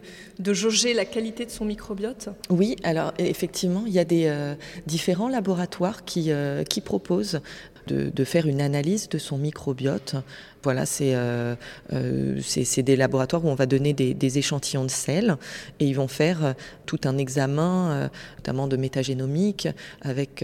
[0.53, 2.29] jauger la qualité de son microbiote.
[2.49, 4.55] Oui, alors effectivement, il y a des euh,
[4.87, 7.41] différents laboratoires qui, euh, qui proposent
[7.87, 10.15] de, faire une analyse de son microbiote.
[10.63, 11.55] Voilà, euh,
[11.91, 15.37] euh, c'est des laboratoires où on va donner des, échantillons de sel
[15.79, 16.53] et ils vont faire euh,
[16.85, 19.67] tout un examen, notamment de métagénomique,
[20.01, 20.43] avec,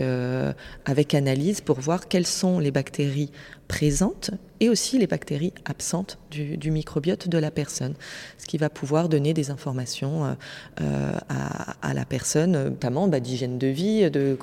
[0.85, 3.31] avec analyse pour voir quelles sont les bactéries
[3.69, 7.93] présentes et aussi les bactéries absentes du, microbiote de la personne,
[8.37, 10.35] ce qui va pouvoir donner des informations
[10.81, 14.37] euh, à, la personne, notamment bah, d'hygiène de vie, de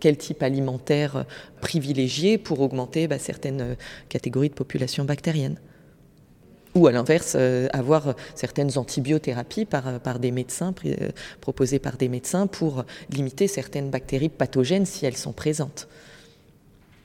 [0.00, 1.26] quel type alimentaire
[1.60, 3.76] privilégier pour augmenter bah, certaines
[4.08, 5.58] catégories de population bactérienne.
[6.74, 10.72] Ou à l'inverse, euh, avoir certaines antibiothérapies par, par des médecins,
[11.40, 15.86] proposées par des médecins pour limiter certaines bactéries pathogènes si elles sont présentes.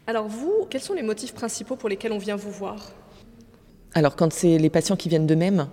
[0.07, 2.77] Alors vous, quels sont les motifs principaux pour lesquels on vient vous voir?
[3.93, 5.67] Alors quand c'est les patients qui viennent d'eux-mêmes,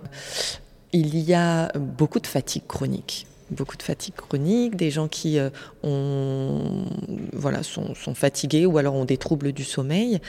[0.91, 5.49] il y a beaucoup de fatigue chronique beaucoup de fatigue chronique, des gens qui euh,
[5.83, 6.85] ont,
[7.33, 10.19] voilà, sont, fatigués ou alors ont des troubles du sommeil,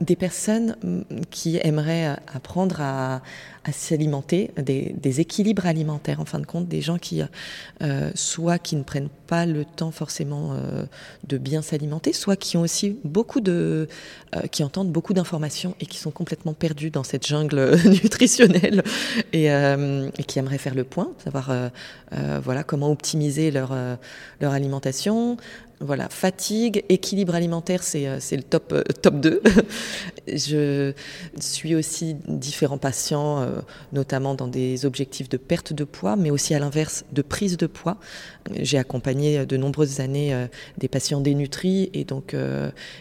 [0.00, 3.22] des personnes mm, qui aimeraient apprendre à,
[3.72, 7.22] s'alimenter, des, équilibres alimentaires en fin de compte, des gens qui,
[7.82, 10.84] euh, soit qui ne prennent pas le temps forcément euh,
[11.26, 13.88] de bien s'alimenter, soit qui ont aussi beaucoup de,
[14.50, 18.82] qui entendent beaucoup d'informations et qui sont complètement perdus dans cette jungle nutritionnelle
[19.32, 19.50] et,
[20.26, 21.52] qui aimeraient faire le point, savoir
[22.42, 23.96] voilà comment optimiser leur, euh,
[24.40, 25.36] leur alimentation.
[25.82, 29.42] Voilà, fatigue, équilibre alimentaire, c'est euh, le top, euh, top 2.
[30.28, 30.92] je
[31.40, 33.46] suis aussi différents patients,
[33.92, 37.66] notamment dans des objectifs de perte de poids, mais aussi à l'inverse de prise de
[37.66, 37.96] poids.
[38.58, 40.46] J'ai accompagné de nombreuses années
[40.78, 42.34] des patients dénutris et donc,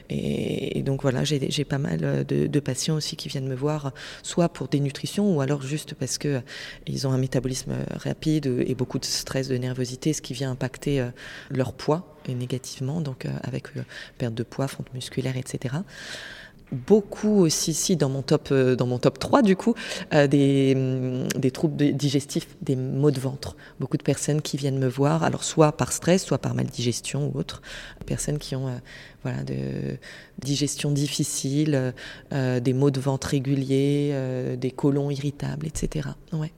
[0.09, 4.49] et, donc voilà, j'ai pas mal de, de, patients aussi qui viennent me voir, soit
[4.49, 6.41] pour des nutritions ou alors juste parce que
[6.87, 11.05] ils ont un métabolisme rapide et beaucoup de stress, de nervosité, ce qui vient impacter
[11.49, 13.83] leur poids négativement, donc euh, avec euh,
[14.17, 15.75] perte de poids, fonte musculaire, etc
[16.71, 19.73] beaucoup aussi ici dans mon top euh, dans mon top 3 du coup
[20.11, 23.55] des, mm, des, troubles digestifs des maux de ventre.
[23.79, 27.39] Beaucoup de personnes qui viennent me voir alors soit par stress soit par maldigestion ou
[27.39, 27.61] autre.
[28.05, 28.69] Personnes qui ont
[29.23, 29.97] voilà de
[30.41, 31.93] digestion difficile
[32.31, 36.51] des maux de ventre réguliers des côlons irritables etc ouais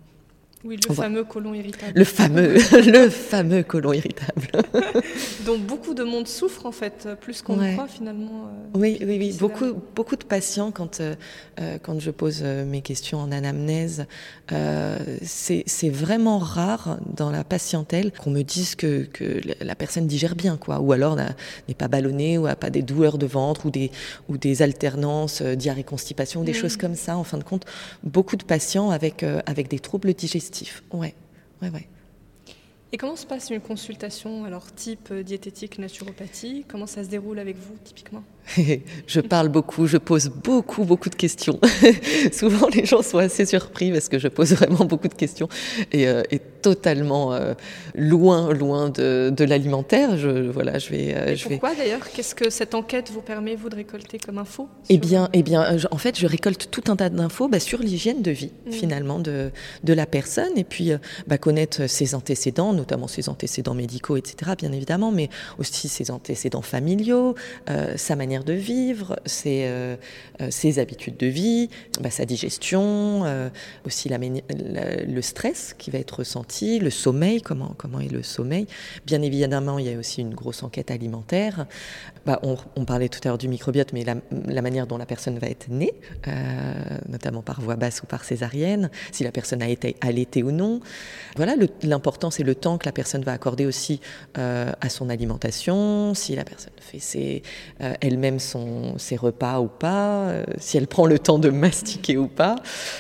[0.64, 1.94] oui, le fameux côlon irritable.
[1.96, 4.48] Le fameux, le fameux côlon irritable.
[5.46, 8.46] dont beaucoup de monde souffre en fait, plus qu'on ne croit finalement.
[8.46, 9.36] Euh, oui, oui, oui.
[9.40, 11.16] Beaucoup, beaucoup de patients, quand, euh,
[11.60, 14.06] euh, quand je pose mes questions en anamnèse,
[15.24, 20.58] c'est vraiment rare dans la patientèle qu'on me dise que, que, la personne digère bien,
[20.58, 20.80] quoi.
[20.80, 23.92] Ou alors n'est pas ballonnée, ou n'a pas des douleurs de ventre, ou des,
[24.30, 26.56] ou des alternances, diarrhée-constipation, des mm.
[26.56, 27.18] choses comme ça.
[27.18, 27.66] En fin de compte,
[28.04, 30.51] beaucoup de patients avec, avec des troubles digestifs.
[30.92, 31.16] Ouais,
[31.62, 31.88] ouais, ouais.
[32.94, 36.66] Et comment se passe une consultation, alors type euh, diététique, naturopathie?
[36.68, 38.24] Comment ça se déroule avec vous typiquement?
[39.08, 41.60] je parle beaucoup, je pose beaucoup, beaucoup de questions.
[42.32, 45.48] Souvent, les gens sont assez surpris parce que je pose vraiment beaucoup de questions
[45.92, 46.24] et, euh,
[46.62, 47.54] totalement euh,
[47.96, 50.18] loin, loin de, l'alimentaire.
[50.18, 51.16] Je, voilà, je vais.
[51.16, 52.08] Euh, je pourquoi d'ailleurs?
[52.14, 54.70] Qu'est-ce que cette enquête vous permet vous de récolter comme info?
[54.90, 58.22] Eh bien, eh bien, en fait, je récolte tout un tas d'infos bah, sur l'hygiène
[58.22, 58.72] de vie mmh.
[58.72, 59.52] finalement de,
[59.84, 60.92] de la personne et puis
[61.28, 64.52] bah, connaître ses antécédents, notamment ses antécédents médicaux, etc.
[64.58, 67.36] Bien évidemment, mais aussi ses antécédents familiaux,
[67.96, 69.96] sa manière de vivre, ses, euh,
[70.42, 73.50] euh, ses habitudes de vie, bah, sa digestion, euh,
[73.86, 78.68] aussi le stress qui va être ressenti, le sommeil, comment, comment est le sommeil.
[79.06, 81.66] Bien évidemment, il y a aussi une grosse enquête alimentaire.
[82.26, 85.48] Bah, on, parlait tout à l'heure du microbiote, mais la, manière dont la personne va
[85.48, 85.94] être née,
[87.08, 90.82] notamment par voie basse ou par césarienne, si la personne a été allaitée ou non.
[91.36, 94.02] Voilà, l'important, c'est le temps que la personne va accorder aussi
[94.36, 97.44] à son alimentation, si la personne fait ses,
[98.22, 102.28] elle-même son, ses repas ou pas, euh, si elle prend le temps de mastiquer ou
[102.28, 102.56] pas.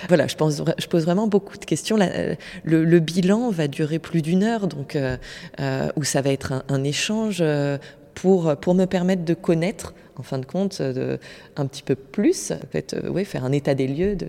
[0.07, 1.97] Voilà, je, pense, je pose vraiment beaucoup de questions.
[2.01, 5.17] Euh, le, bilan va durer plus d'une heure, donc euh,
[5.95, 7.43] où ça va être un, un échange
[8.15, 11.19] pour, pour me permettre de connaître en fin de compte, de,
[11.55, 14.27] un petit peu plus, fait, ouais, faire un état des lieux de,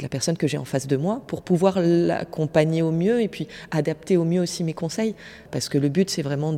[0.00, 3.48] la personne que j'ai en face de moi pour pouvoir l'accompagner au mieux et puis
[3.70, 5.14] adapter au mieux aussi mes conseils.
[5.50, 6.54] Parce que le but, c'est vraiment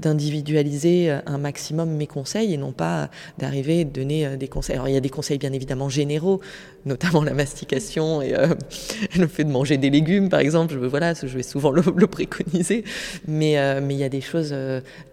[0.00, 4.76] d'individualiser un maximum mes conseils et non pas d'arriver et de donner euh, des conseils.
[4.76, 6.40] Alors, il y a des conseils bien évidemment généraux,
[6.84, 8.54] notamment la mastication et euh,
[9.18, 10.74] le fait de manger des légumes, par exemple.
[10.74, 12.84] Je, voilà, je vais souvent le, préconiser.
[13.26, 14.54] Mais, euh, mais il y a des choses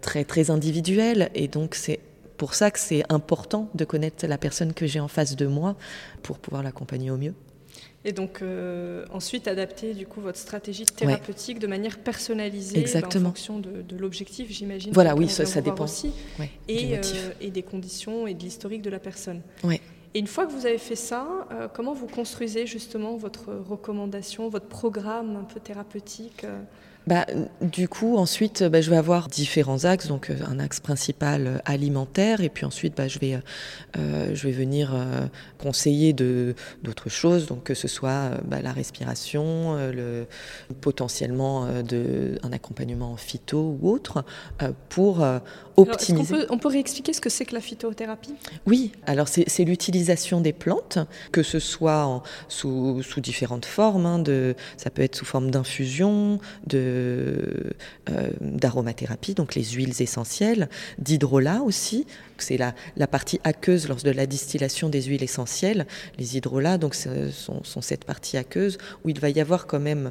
[0.00, 2.00] très, très individuelles et donc c'est
[2.36, 5.76] pour ça que c'est important de connaître la personne que j'ai en face de moi
[6.22, 7.34] pour pouvoir l'accompagner au mieux.
[8.06, 13.28] Et donc euh, ensuite adapter du coup votre stratégie thérapeutique de manière personnalisée Exactement.
[13.28, 14.92] en fonction de, l'objectif, j'imagine.
[14.92, 16.12] Voilà, oui, ça, dépend aussi,
[16.68, 17.00] et, euh,
[17.40, 19.40] et, des conditions et de l'historique de la personne.
[19.62, 19.80] Ouais.
[20.12, 24.48] Et une fois que vous avez fait ça, euh, comment vous construisez justement votre recommandation,
[24.50, 26.44] votre programme un peu thérapeutique
[27.06, 27.26] bah,
[27.60, 31.58] du coup, ensuite, bah, je vais avoir différents axes, donc euh, un axe principal euh,
[31.66, 33.38] alimentaire, et puis ensuite, bah, je, vais,
[33.98, 34.94] euh, je vais venir
[35.58, 40.26] conseiller d'autres choses, donc que ce soit la respiration, le,
[40.80, 44.24] potentiellement de, un accompagnement phyto ou autre,
[44.88, 45.24] pour
[45.76, 46.34] optimiser.
[46.34, 48.34] Alors, on, peut, réexpliquer ce que c'est que la phytothérapie?
[48.66, 50.98] Oui, alors c'est, l'utilisation des plantes,
[51.32, 55.50] que ce soit en, sous, sous, différentes formes, hein, de, ça peut être sous forme
[55.50, 56.93] d'infusion, de
[58.40, 62.06] d'aromathérapie, donc les huiles essentielles, d'hydrolat aussi,
[62.38, 65.86] c'est la, la, partie aqueuse lors de la distillation des huiles essentielles.
[66.18, 70.10] Les hydrolats, donc, sont, cette partie aqueuse où il va y avoir quand même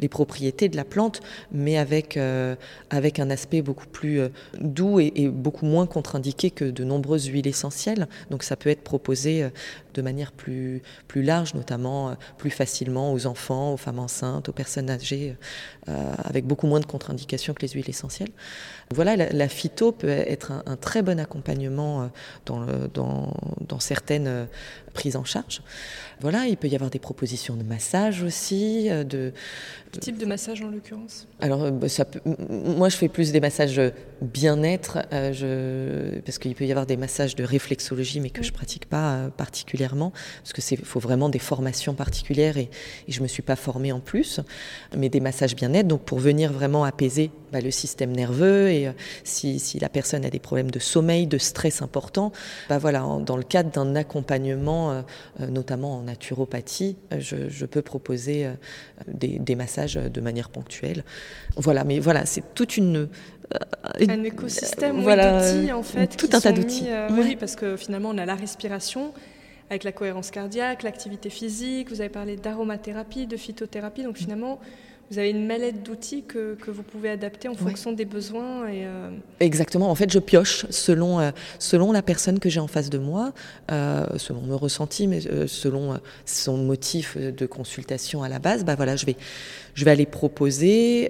[0.00, 1.20] les propriétés de la plante,
[1.52, 2.56] mais avec, euh,
[2.88, 4.28] avec un aspect beaucoup plus euh,
[4.58, 8.08] doux et, beaucoup moins contre-indiqué que de nombreuses huiles essentielles.
[8.30, 9.50] Donc ça peut être proposé euh,
[9.94, 14.88] de manière plus, plus large, notamment plus facilement aux enfants, aux femmes enceintes, aux personnes
[14.88, 15.36] âgées,
[15.88, 18.30] avec beaucoup moins de contre-indications que les huiles essentielles.
[18.92, 22.10] Voilà, la, phyto peut être un, très bon accompagnement
[22.44, 24.48] dans, dans, certaines
[24.92, 25.62] prises en charge.
[26.20, 28.90] Voilà, il peut y avoir des propositions de massage aussi.
[28.90, 29.32] De,
[29.90, 31.26] Quel type de massage en l'occurrence?
[31.40, 31.86] Alors, euh, bah,
[32.50, 33.80] moi, je fais plus des massages
[34.20, 36.20] bien-être, euh, je...
[36.20, 39.28] parce qu'il peut y avoir des massages de réflexologie, mais que je pratique pas euh,
[39.30, 42.68] particulièrement, parce que c'est faut vraiment des formations particulières et,
[43.08, 44.40] et je me suis pas formée en plus.
[44.94, 48.90] Mais des massages bien-être, donc pour venir vraiment apaiser bah, le système nerveux et
[49.24, 52.32] si, si, la personne a des problèmes de sommeil, de stress important,
[52.68, 54.79] bah voilà, dans le cadre d'un accompagnement,
[55.48, 58.54] notamment en naturopathie, euh, je, peux proposer euh,
[59.06, 61.04] des, massages de manière ponctuelle.
[61.56, 63.08] Voilà, mais voilà, c'est toute une,
[63.54, 66.88] euh, un écosystème d'outils en fait, tout un tas d'outils.
[67.10, 69.12] Oui, parce que finalement on a la respiration
[69.68, 71.90] avec la cohérence cardiaque, l'activité physique.
[71.90, 74.58] Vous avez parlé d'aromathérapie, de phytothérapie, donc finalement
[75.10, 78.68] vous avez une mallette d'outils que, que, vous pouvez adapter en fonction des besoins.
[78.68, 79.90] Et, euh, Exactement.
[79.90, 83.32] En fait, je pioche selon, euh, selon la personne que j'ai en face de moi,
[83.72, 88.64] euh, selon mon ressenti, mais selon son motif de consultation à la base.
[88.64, 89.16] Bah voilà, je vais,
[89.74, 91.08] je vais aller proposer,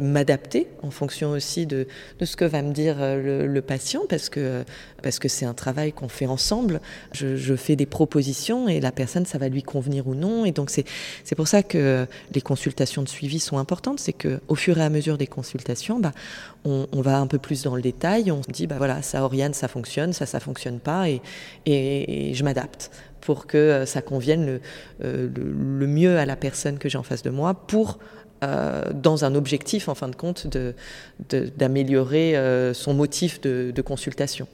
[0.00, 1.86] m'adapter en fonction aussi de,
[2.18, 4.64] de, ce que va me dire le, le patient, parce que
[5.02, 6.80] parce que c'est un travail qu'on fait ensemble.
[7.12, 10.44] Je, je, fais des propositions et la personne, ça va lui convenir ou non.
[10.44, 10.84] Et donc c'est
[11.24, 14.82] c'est pour ça que les consultations de suivi sont importantes, c'est que au fur et
[14.82, 16.12] à mesure des consultations, bah,
[16.64, 19.54] on, va un peu plus dans le détail, on se dit bah voilà ça Oriane
[19.54, 21.22] ça fonctionne, ça ça fonctionne pas et,
[21.66, 22.90] et, je m'adapte
[23.28, 24.60] pour que euh, ça convienne le,
[25.04, 27.98] euh, le, mieux à la personne que j'ai en face de moi pour
[28.94, 30.46] dans un objectif, en fin de compte,
[31.56, 32.36] d'améliorer
[32.72, 34.46] son motif de consultation.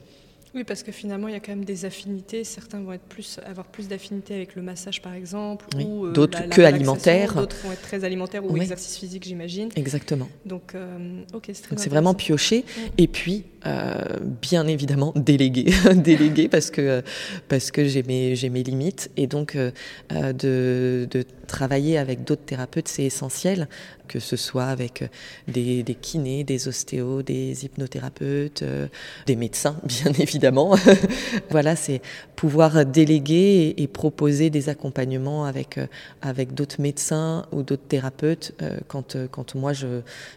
[0.55, 2.45] Oui, parce que finalement, il y a quand même des affinités.
[2.45, 6.47] Certains vont être plus, avoir plus d'affinités avec le massage, par exemple, ou euh, d'autres
[6.47, 7.33] que alimentaires.
[7.33, 9.67] D'autres vont être très alimentaires ou exercice physique, j'imagine.
[9.75, 10.29] Exactement.
[10.45, 12.63] Donc, euh, ok, c'est C'est vraiment pioché.
[12.97, 13.95] Et puis, euh,
[14.41, 17.03] bien évidemment, déléguer, déléguer parce que
[17.49, 22.87] parce que j'ai mes j'ai mes limites et donc de, de travailler avec d'autres thérapeutes,
[22.87, 23.67] c'est essentiel
[24.07, 25.07] que ce soit avec euh,
[25.47, 28.87] des, kinés, des ostéos, des hypnothérapeutes, euh,
[29.25, 30.75] des médecins, bien évidemment.
[31.49, 32.01] voilà, c'est
[32.35, 35.87] pouvoir déléguer et, proposer des accompagnements avec, euh,
[36.21, 38.53] avec d'autres médecins ou d'autres thérapeutes
[38.87, 39.71] quand, quand moi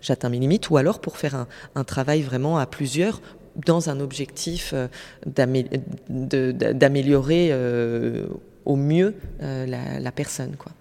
[0.00, 3.20] j'atteins mes limites, ou alors pour faire un, travail vraiment à plusieurs
[3.66, 4.74] dans un objectif
[5.26, 7.52] d'améliorer
[8.64, 10.54] au mieux la, la personne.
[10.56, 10.72] Quoi.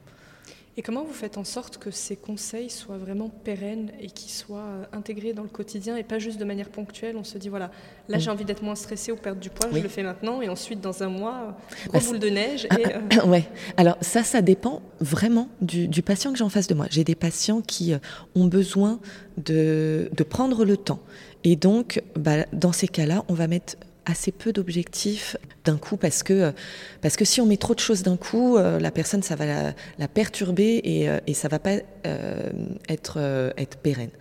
[0.80, 4.59] Et comment vous faites en sorte que ces conseils soient vraiment pérennes et qu'ils soient
[4.59, 7.71] euh, intégrés dans le quotidien et pas juste de manière ponctuelle On se dit, voilà,
[8.09, 10.49] là j'ai envie d'être moins stressé ou perdre du poids, je le fais maintenant et
[10.49, 11.57] ensuite dans un mois,
[11.88, 12.67] gros bah, boule de neige.
[12.78, 16.75] Et, euh, ouais, alors ça, ça dépend vraiment du, patient que j'ai en face de
[16.75, 16.86] moi.
[16.91, 17.97] J'ai des patients qui euh,
[18.36, 18.99] ont besoin
[19.38, 20.99] de, de prendre le temps.
[21.43, 23.78] Et donc, bah, dans ces cas-là, on va mettre
[24.08, 26.53] assez peu d'objectifs d'un coup parce que,
[27.01, 29.74] parce que si on met trop de choses d'un coup, euh, la personne, ça va
[29.97, 32.49] la, perturber et, euh, et ça va pas euh,
[32.89, 33.20] être,
[33.58, 34.12] être pérenne.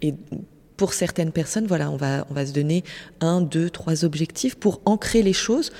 [0.00, 0.14] Et
[0.76, 2.84] pour certaines personnes, voilà, on va, on va se donner
[3.20, 5.72] un, deux, trois objectifs pour ancrer les choses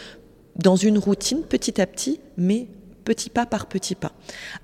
[0.56, 2.66] dans une routine petit à petit, mais
[3.02, 4.12] petit pas par petit pas.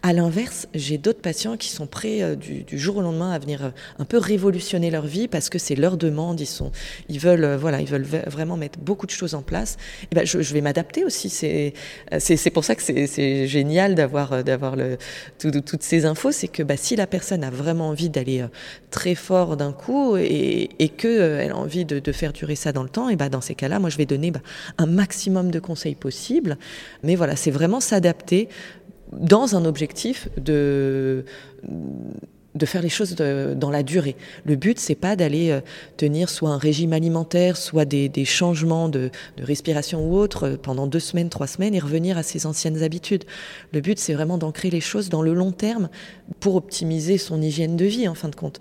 [0.02, 3.64] À l'inverse, j'ai d'autres patients qui sont prêts euh, du, jour au lendemain à venir
[3.64, 6.40] euh, un peu révolutionner leur vie parce que c'est leur demande.
[6.40, 6.70] Ils sont,
[7.08, 9.76] ils veulent, euh, voilà, ils veulent vraiment mettre beaucoup de choses en place.
[10.10, 11.28] Et ben, je, vais m'adapter aussi.
[11.28, 11.72] C'est,
[12.50, 14.30] pour ça que c'est, génial d'avoir,
[14.76, 14.96] le,
[15.38, 16.32] toutes ces infos.
[16.32, 18.44] C'est que bah, si la personne a vraiment envie d'aller
[18.90, 22.82] très fort d'un coup et, et que elle a envie de, faire durer ça dans
[22.82, 24.40] le temps, et ben, dans ces cas-là, moi, je vais donner bah,
[24.78, 26.56] un maximum de conseils possibles.
[27.02, 28.27] Mais voilà, c'est vraiment s'adapter
[29.12, 31.24] dans un objectif de
[32.58, 34.16] de faire les choses dans la durée.
[34.44, 35.60] Le but, c'est pas d'aller euh,
[35.96, 41.00] tenir soit un régime alimentaire, soit des, changements de, respiration ou autre euh, pendant deux
[41.00, 43.24] semaines, trois semaines et revenir à ses anciennes habitudes.
[43.72, 45.88] Le but, c'est vraiment d'ancrer les choses dans le long terme
[46.40, 48.58] pour optimiser son hygiène de vie, en fin de compte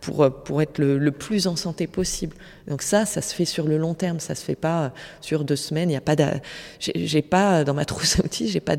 [0.00, 2.36] pour, euh, pour être le, plus en santé possible.
[2.68, 4.88] Donc ça, ça se fait sur le long terme, ça se fait pas euh,
[5.20, 5.90] sur deux semaines.
[5.90, 6.16] Il y a pas,
[6.78, 8.76] j'ai pas dans ma trousse à outils, j'ai pas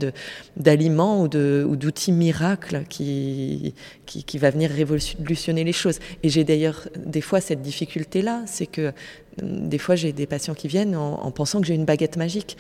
[0.55, 3.73] d'aliments ou de ou d'outils miracles qui,
[4.05, 5.99] qui, va venir révolutionner les choses.
[6.23, 8.93] Et j'ai d'ailleurs des fois cette difficulté là, c'est que
[9.41, 12.57] des fois j'ai des patients qui viennent en pensant que j'ai une baguette magique.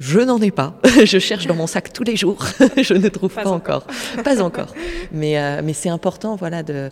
[0.00, 0.80] Je n'en ai pas.
[1.04, 2.44] je cherche dans mon sac tous les jours.
[2.82, 3.86] je ne trouve pas, encore.
[4.24, 4.74] pas encore.
[5.12, 6.90] Mais, euh, mais c'est important voilà, de,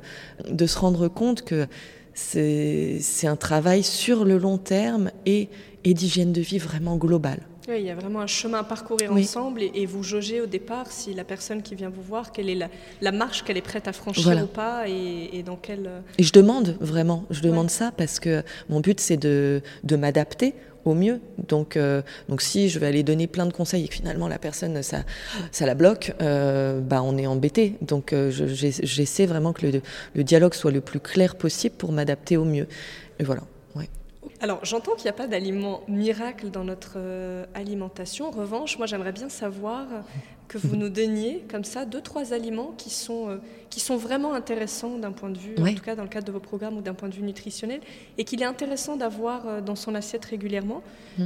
[0.49, 1.67] de se rendre compte que
[2.15, 5.49] c'est un travail sur le long terme et,
[5.85, 7.41] et d'hygiène de vie vraiment globale.
[7.69, 10.91] Oui, il y a vraiment un chemin à parcourir ensemble et, vous jaugez au départ
[10.91, 12.59] si la personne qui vient vous voir, quelle est
[13.01, 15.87] la, marche qu'elle est prête à franchir ou pas et, dans quelle...
[15.87, 19.97] Euh, et je demande vraiment, je demande ça parce que mon but c'est de, de
[19.97, 20.55] m'adapter
[20.89, 21.21] au mieux.
[21.47, 24.39] Donc, euh, donc si je vais aller donner plein de conseils et que finalement la
[24.39, 25.05] personne, ça,
[25.53, 27.75] ça la bloque, euh, bah on est embêté.
[27.83, 29.83] Donc euh, j'essaie vraiment que le,
[30.15, 32.67] le, dialogue soit le plus clair possible pour m'adapter au mieux.
[33.19, 33.43] Et voilà.
[34.41, 38.29] Alors, j'entends qu'il n'y a pas d'aliment miracle dans notre euh, alimentation.
[38.29, 39.87] En revanche, moi, j'aimerais bien savoir
[40.47, 43.37] que vous nous donniez, comme ça, deux, trois aliments qui sont, euh,
[43.69, 46.33] qui sont vraiment intéressants d'un point de vue, en tout cas dans le cadre de
[46.33, 47.81] vos programmes ou d'un point de vue nutritionnel,
[48.17, 50.83] et qu'il est intéressant d'avoir euh, dans son assiette régulièrement,
[51.19, 51.25] mmh.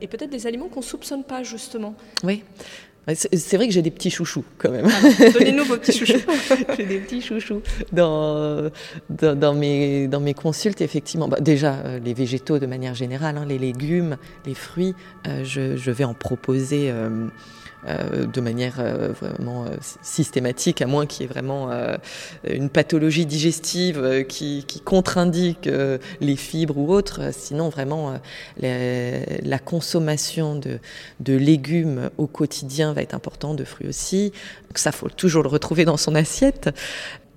[0.00, 1.94] et peut-être des aliments qu'on ne soupçonne pas, justement.
[2.22, 2.42] Oui.
[3.12, 4.86] C'est vrai que j'ai des petits chouchous quand même.
[4.88, 6.20] Ah, donnez-nous vos petits chouchous.
[6.76, 7.60] j'ai des petits chouchous
[7.92, 8.70] dans,
[9.10, 11.28] dans, mes, dans mes consultes, effectivement.
[11.28, 14.94] Bah, déjà, euh, les végétaux de manière générale, hein, les légumes, les fruits,
[15.26, 16.90] euh, je, je, vais en proposer.
[16.90, 17.26] Euh,
[17.86, 21.70] euh, de manière euh, vraiment euh, systématique, à moins qu'il y ait vraiment
[22.48, 25.68] une pathologie digestive qui, contre-indique
[26.20, 27.32] les fibres ou autres.
[27.32, 28.18] Sinon, vraiment,
[28.58, 30.78] la, consommation de,
[31.26, 34.32] légumes au quotidien va être importante, de fruits aussi.
[34.68, 36.70] Donc ça, faut toujours le retrouver dans son assiette.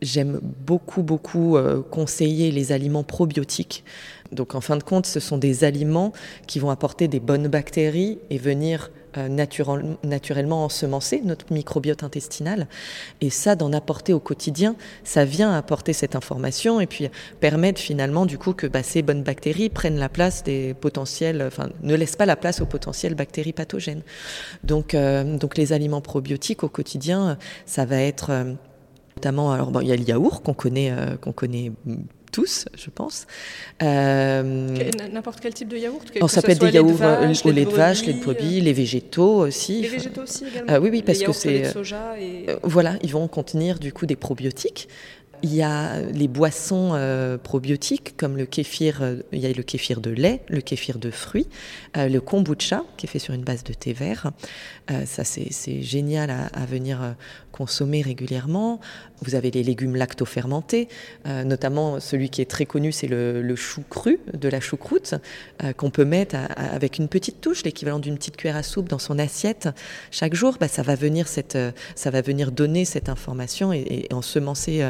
[0.02, 1.58] J'aime beaucoup, beaucoup
[1.89, 3.84] conseiller les aliments probiotiques.
[4.32, 6.14] Donc en fin de compte, ce sont des aliments
[6.48, 8.91] qui vont apporter des bonnes bactéries et venir
[9.30, 12.68] naturellement ensemencer notre microbiote intestinal.
[13.22, 17.09] Et ça, d'en apporter au quotidien, ça vient apporter cette information et puis
[17.39, 21.70] permettre finalement du coup que bah, ces bonnes bactéries prennent la place des potentiels, enfin
[21.82, 24.03] ne laissent pas la place aux potentielles bactéries pathogènes.
[24.63, 28.30] Donc, euh, donc les aliments probiotiques au quotidien, ça va être...
[28.32, 28.53] Euh,
[29.18, 31.72] Notamment, alors il y a le yaourt qu'on connaît, qu'on connaît
[32.32, 33.28] tous, je pense.
[33.82, 34.78] Euh,
[35.11, 37.01] n'importe quel type de yaourt Ça peut être des yaourts
[37.45, 39.82] au lait de vache, lait de brebis, les végétaux aussi.
[39.82, 41.73] Les végétaux aussi également Oui, oui, parce que c'est.
[42.19, 42.47] Et...
[42.63, 44.88] Voilà, ils vont contenir du coup des probiotiques.
[45.43, 49.61] Il y a les boissons euh, probiotiques comme le kéfir, euh, il y a le
[49.61, 51.47] kéfir de lait, le kéfir de fruits,
[51.95, 54.31] euh, le kombucha qui est fait sur une base de thé vert.
[55.05, 57.15] ça c'est génial à, venir
[57.51, 58.79] consommer régulièrement.
[59.21, 60.88] Vous avez les légumes lacto-fermentés,
[61.25, 65.15] notamment celui qui est très connu, c'est le, chou cru de la choucroute
[65.75, 69.19] qu'on peut mettre avec une petite touche, l'équivalent d'une petite cuillère à soupe dans son
[69.19, 69.67] assiette
[70.09, 70.55] chaque jour.
[70.59, 71.57] Bah, ça va venir cette,
[71.95, 74.85] ça va venir donner cette information et, et ensemencer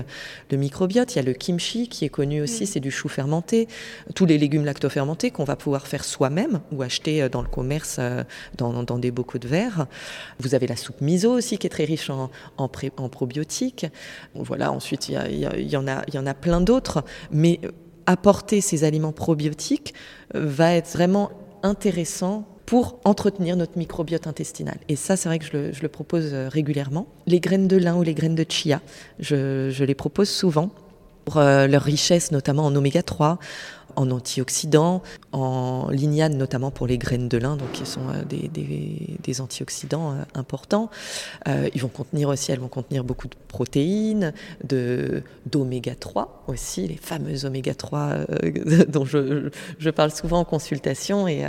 [0.52, 1.16] le microbiote.
[1.16, 2.68] Il y a le kimchi qui est connu aussi, mm.
[2.68, 3.68] c'est du chou fermenté.
[4.16, 7.98] Tous les légumes lacto-fermentés qu'on va pouvoir faire soi-même ou acheter euh, dans le commerce
[8.00, 8.24] euh,
[8.58, 9.88] dans, des bocaux de verre.
[10.40, 13.86] Vous avez la soupe miso aussi qui est très riche en, en, probiotiques.
[14.36, 17.04] Voilà, ensuite il y, en, a, il y en a plein d'autres.
[17.32, 17.72] Mais euh,
[18.06, 19.94] apporter ces aliments probiotiques
[20.34, 21.30] va être vraiment
[21.64, 24.76] intéressant pour entretenir notre microbiote intestinal.
[24.90, 27.08] Et ça, c'est vrai que je le, propose euh, régulièrement.
[27.26, 28.82] Les graines de lin ou les graines de chia,
[29.20, 30.70] je, les propose souvent
[31.24, 33.40] pour euh, leur richesse, notamment en oméga 3,
[33.96, 39.42] en antioxydants, en lignane notamment pour les graines de lin, donc qui sont euh, des,
[39.42, 40.90] antioxydants euh, importants.
[41.48, 44.34] Euh, ils vont contenir aussi, elles vont contenir beaucoup de protéines,
[44.64, 48.16] de d'oméga 3 aussi, les fameuses oméga 3
[48.88, 51.46] dont je, je, parle souvent en consultation et,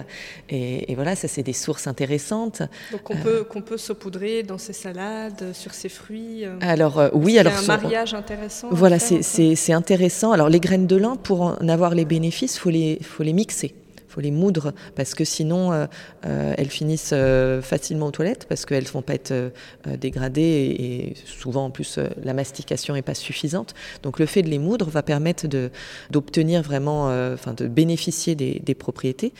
[0.48, 2.62] et, voilà, ça c'est des sources intéressantes.
[2.92, 6.44] Donc qu'on peut qu'on peut saupoudrer dans ses salades, sur ses fruits.
[6.60, 8.68] Alors oui, alors un mariage intéressant.
[8.70, 10.32] Voilà, c'est intéressant.
[10.32, 13.32] Alors les graines de lin pour en avoir les bénéfices il faut les, faut les
[13.32, 13.74] mixer
[14.08, 15.86] faut les moudre parce que sinon euh,
[16.26, 19.52] euh, elles finissent euh, facilement aux toilettes parce qu'elles ne vont pas être
[19.98, 23.74] dégradées et, souvent en plus la mastication n'est pas suffisante.
[24.02, 25.46] Donc le fait de les moudre va permettre
[26.10, 29.32] d'obtenir vraiment, enfin de bénéficier des propriétés.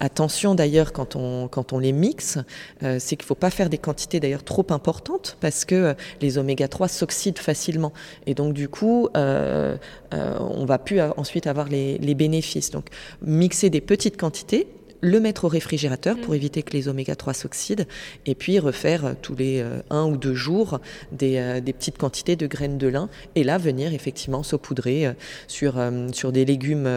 [0.00, 2.38] Attention d'ailleurs quand on, quand on les mixe,
[2.82, 5.94] euh, c'est qu'il ne faut pas faire des quantités d'ailleurs trop importantes parce que euh,
[6.20, 7.92] les oméga 3 s'oxydent facilement.
[8.26, 9.76] Et donc du coup, euh,
[10.12, 12.70] on va plus ensuite avoir les, les bénéfices.
[12.70, 12.86] Donc
[13.22, 14.66] mixer des petites quantités
[15.04, 16.36] le mettre au réfrigérateur pour mm.
[16.36, 17.86] éviter que les oméga 3 s'oxydent,
[18.26, 20.80] et puis refaire euh, tous les euh, un ou deux jours
[21.22, 25.14] euh, des, petites quantités de graines de lin, et là venir effectivement saupoudrer
[25.46, 25.74] sur,
[26.12, 26.88] sur des légumes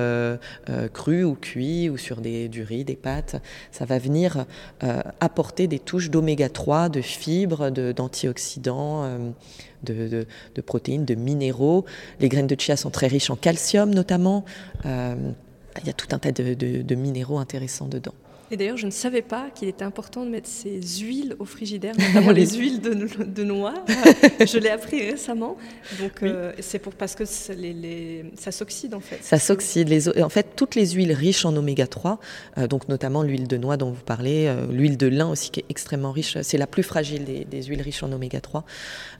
[0.93, 3.41] crus ou cuits, ou sur des, du riz, des pâtes.
[3.71, 4.45] Ça va venir
[5.19, 9.33] apporter des touches d'oméga 3, de fibres, d'antioxydants.
[9.83, 11.85] De, de, protéines, de minéraux.
[12.19, 14.43] Les graines de chia sont très riches en calcium notamment
[15.81, 18.13] il y a tout un tas de, minéraux intéressants dedans.
[18.49, 21.93] Et d'ailleurs, je ne savais pas qu'il était important de mettre ces huiles au frigidaire,
[21.99, 23.73] notamment les huiles de, noix.
[24.39, 25.57] je l'ai appris récemment.
[25.99, 29.19] Donc, euh, c'est pour parce que ça s'oxyde en fait.
[29.21, 30.11] Ça s'oxyde.
[30.21, 32.19] En fait, toutes les huiles riches en oméga 3,
[32.57, 35.59] euh, donc notamment l'huile de noix dont vous parlez, euh, l'huile de lin aussi qui
[35.59, 38.63] est extrêmement riche, c'est la plus fragile des, huiles riches en oméga 3,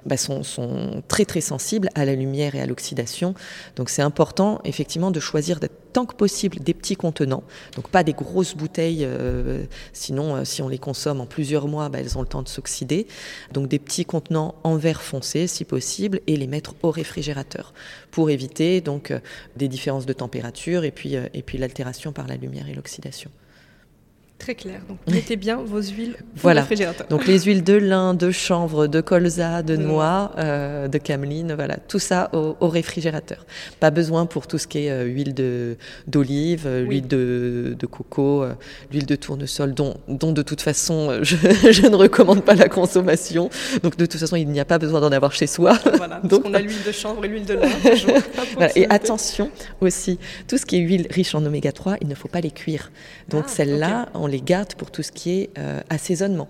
[0.06, 3.34] bah, sont, sont, très très sensibles à la lumière et à l'oxydation.
[3.76, 7.44] Donc, c'est important effectivement de choisir d'être tant que possible des petits contenants,
[7.76, 11.90] donc pas des grosses bouteilles, euh, sinon euh, si on les consomme en plusieurs mois,
[11.90, 13.08] bah, elles ont le temps de s'oxyder.
[13.52, 17.74] Donc des petits contenants en verre foncé si possible et les mettre au réfrigérateur
[18.12, 19.20] pour éviter donc euh,
[19.56, 23.32] des différences de température et puis, et puis l'altération par la lumière et l'oxydation.
[24.40, 24.82] Très clair.
[24.88, 26.62] Donc mettez bien vos huiles au voilà.
[26.62, 27.08] réfrigérateur.
[27.08, 31.78] Donc les huiles de lin, de chanvre, de colza, de noix, euh, de cameline, voilà,
[31.78, 33.46] tout ça au, réfrigérateur.
[33.80, 35.76] Pas besoin pour tout ce qui est euh, huile de
[36.06, 38.46] d'olive, euh, l'huile de, de, coco,
[38.92, 41.36] l'huile de tournesol, dont, dont de toute façon je,
[41.72, 43.50] je, ne recommande pas la consommation.
[43.82, 45.78] Donc de toute façon il n'y a pas besoin d'en avoir chez soi.
[45.96, 47.70] Voilà, Donc on a l'huile de chanvre et l'huile de lin.
[48.56, 48.78] voilà.
[48.78, 49.50] Et attention
[49.82, 52.52] aussi, tout ce qui est huile riche en oméga 3, il ne faut pas les
[52.52, 52.92] cuire.
[53.30, 56.50] Donc ah, celle-là, on les garde pour tout ce qui est euh, assaisonnement.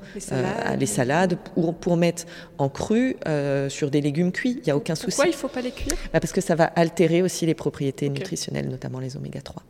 [0.80, 2.25] Les salades, euh, ou pour mettre
[2.57, 5.15] en cru euh, sur des légumes cuits, il n'y a aucun souci.
[5.15, 5.93] Pourquoi il ne faut pas les cuire?
[6.11, 9.61] Bah, Parce que ça va altérer aussi les propriétés nutritionnelles, notamment les oméga 3.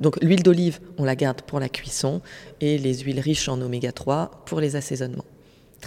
[0.00, 2.22] Donc l'huile d'olive, on la garde pour la cuisson
[2.60, 5.24] et les huiles riches en oméga 3 pour les assaisonnements.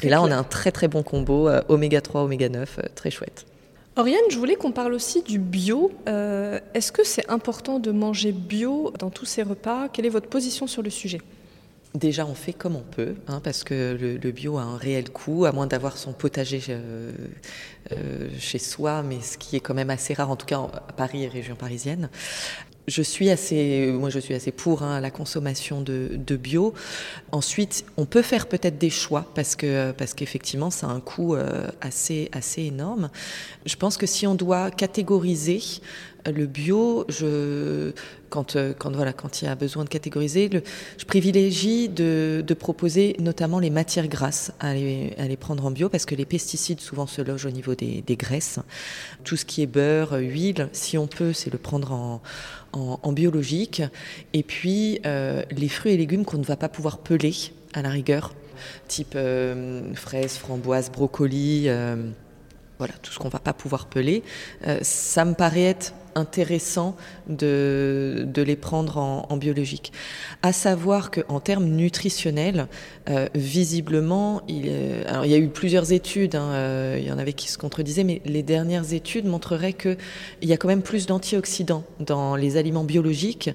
[0.01, 3.45] et là, on a un très très bon combo oméga 3, oméga 9, très chouette.
[3.97, 5.89] Oriane, je voulais qu'on parle aussi du bio.
[6.09, 9.87] Euh, est-ce que c'est important de manger bio dans tous ces repas?
[9.87, 11.21] Quelle est votre position sur le sujet?
[11.93, 15.45] Déjà, on fait comme on peut, hein, parce que le, bio a un réel coût,
[15.45, 17.13] à moins d'avoir son potager euh,
[17.93, 20.91] euh, chez soi, mais ce qui est quand même assez rare, en tout cas à
[20.91, 22.09] Paris et région parisienne.
[22.87, 26.73] Je suis assez, moi je suis assez pour hein, la consommation de, de, bio.
[27.31, 31.35] Ensuite, on peut faire peut-être des choix parce que parce qu'effectivement, ça a un coût
[31.35, 33.09] euh, assez assez énorme.
[33.65, 35.61] Je pense que si on doit catégoriser
[36.31, 37.91] le bio, je,
[38.29, 40.49] quand, euh, quand, voilà, quand il y a besoin de catégoriser,
[40.97, 46.15] je privilégie de, proposer notamment les matières grasses à les, prendre en bio parce que
[46.15, 48.59] les pesticides souvent se logent au niveau des, graisses.
[49.23, 52.21] Tout ce qui est beurre, huile, si on peut, c'est le prendre
[52.73, 53.81] en, biologique.
[54.33, 57.33] Et puis euh, les fruits et légumes qu'on ne va pas pouvoir peler
[57.73, 58.33] à la rigueur,
[58.87, 61.69] type euh, fraises, framboises, brocolis.
[62.77, 64.23] Voilà, tout ce qu'on va pas pouvoir peler,
[64.81, 66.95] ça me paraît être intéressant
[67.27, 69.91] de, les prendre en, biologique.
[70.41, 72.67] À savoir qu'en termes nutritionnels,
[73.09, 74.71] euh, visiblement, il,
[75.07, 77.57] alors il y a eu plusieurs études, hein, euh, il y en avait qui se
[77.57, 79.97] contredisaient, mais les dernières études montreraient qu'il
[80.41, 83.49] y a quand même plus d'antioxydants dans les aliments biologiques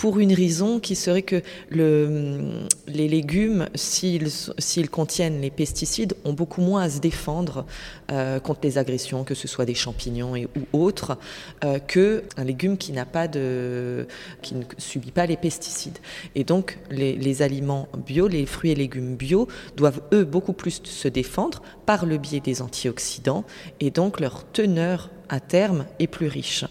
[0.00, 6.62] pour une raison qui serait que le, les légumes, s'ils contiennent les pesticides, ont beaucoup
[6.62, 7.66] moins à se défendre
[8.10, 11.18] euh, contre les agressions, que ce soit des champignons et, ou autres,
[11.64, 11.99] euh, que
[12.36, 14.06] un légume qui n'a pas de,
[14.42, 15.98] qui ne subit pas les pesticides.
[16.34, 21.08] Et donc les, aliments bio, les fruits et légumes bio, doivent eux beaucoup plus se
[21.08, 23.44] défendre par le biais des antioxydants
[23.80, 26.64] et donc leur teneur à terme est plus riche.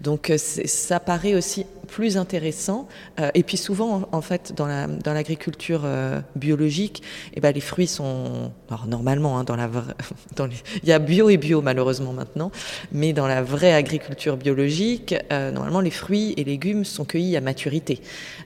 [0.00, 2.88] Donc ça paraît aussi plus intéressant.
[3.20, 7.60] Euh, et puis souvent, en, fait, dans la dans l'agriculture euh, biologique, eh ben les
[7.60, 9.70] fruits sont alors normalement hein, dans la
[10.36, 12.50] dans les, il y a bio et bio malheureusement maintenant,
[12.90, 17.40] mais dans la vraie agriculture biologique, euh, normalement les fruits et légumes sont cueillis à
[17.40, 18.00] maturité.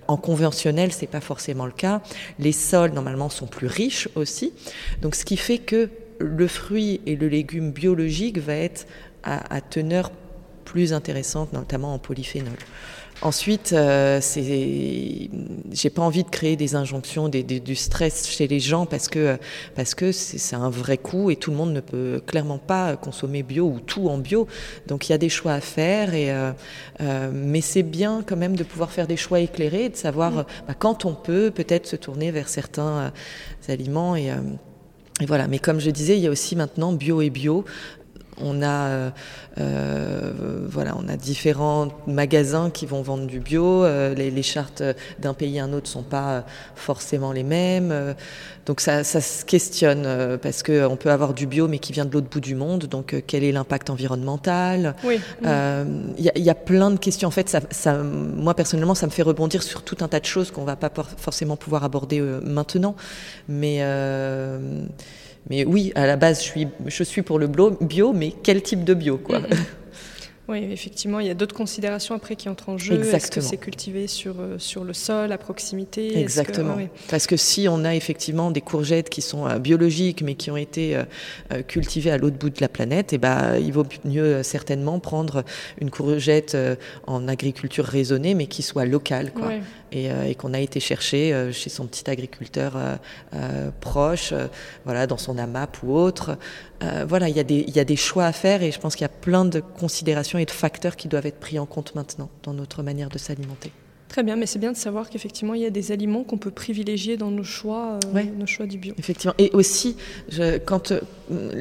[0.08, 2.02] En conventionnel, c'est pas forcément le cas.
[2.38, 4.52] Les sols normalement sont plus riches aussi.
[5.00, 5.88] Donc ce qui fait que
[6.18, 8.86] le fruit et le légume biologique va être
[9.22, 10.10] à, à teneur
[10.68, 12.58] plus intéressante, notamment en polyphénol.
[13.22, 14.20] Ensuite, euh,
[15.72, 19.08] j'ai pas envie de créer des injonctions, des, des, du stress chez les gens parce
[19.08, 19.38] que
[19.74, 23.42] parce que c'est un vrai coût et tout le monde ne peut clairement pas consommer
[23.42, 24.46] bio ou tout en bio.
[24.86, 26.52] Donc il y a des choix à faire et euh,
[27.00, 30.44] euh, mais c'est bien quand même de pouvoir faire des choix éclairés, de savoir mmh.
[30.68, 33.10] bah, quand on peut peut-être se tourner vers certains
[33.68, 34.30] euh, aliments et
[35.20, 37.64] et voilà, mais comme je disais, il y a aussi maintenant bio et bio.
[38.40, 39.10] On a, euh,
[39.58, 40.32] euh,
[40.68, 43.84] voilà, on a différents magasins qui vont vendre du bio.
[43.84, 44.82] Euh, les, les, chartes
[45.18, 48.14] d'un pays à un autre ne sont pas forcément les mêmes.
[48.66, 50.06] Donc ça, ça se questionne
[50.42, 52.84] parce qu'on peut avoir du bio mais qui vient de l'autre bout du monde.
[52.84, 54.94] Donc quel est l'impact environnemental?
[55.02, 55.48] Il oui, oui.
[56.18, 57.28] y, y, a plein de questions.
[57.28, 60.26] En fait, ça, ça, moi personnellement, ça me fait rebondir sur tout un tas de
[60.26, 62.94] choses qu'on ne va pas forcément pouvoir aborder maintenant.
[63.48, 63.82] Mais
[65.50, 68.84] mais oui, à la base, je suis, je suis pour le bio, mais quel type
[68.84, 69.40] de bio, quoi.
[70.48, 73.04] Oui, effectivement, il y a d'autres considérations après qui entrent en jeu.
[73.04, 76.18] Est-ce que c'est cultivé sur, euh, sur le sol, à proximité?
[76.18, 76.72] Exactement.
[76.72, 76.88] Que, oui.
[77.10, 80.56] Parce que si on a effectivement des courgettes qui sont euh, biologiques, mais qui ont
[80.56, 85.00] été euh, cultivées à l'autre bout de la planète, eh ben, il vaut mieux certainement
[85.00, 85.44] prendre
[85.82, 86.76] une courgette euh,
[87.06, 89.32] en agriculture raisonnée, mais qui soit locale.
[89.32, 89.50] Quoi.
[89.90, 92.76] Et, euh, et qu'on a été chercher euh, chez son petit agriculteur
[93.34, 94.34] euh, proche,
[94.84, 96.36] voilà, dans son AMAP ou autre.
[97.06, 99.44] Voilà, il y a des choix à faire et je pense qu'il y a plein
[99.44, 103.08] de considérations et de facteurs qui doivent être pris en compte maintenant dans notre manière
[103.08, 103.72] de s'alimenter.
[104.08, 106.50] Très bien, mais c'est bien de savoir qu'effectivement, il y a des aliments qu'on peut
[106.50, 108.24] privilégier dans nos choix, euh, ouais.
[108.24, 108.94] nos choix du bio.
[108.98, 109.34] Effectivement.
[109.36, 109.96] Et aussi,
[110.30, 111.00] je, quand, euh,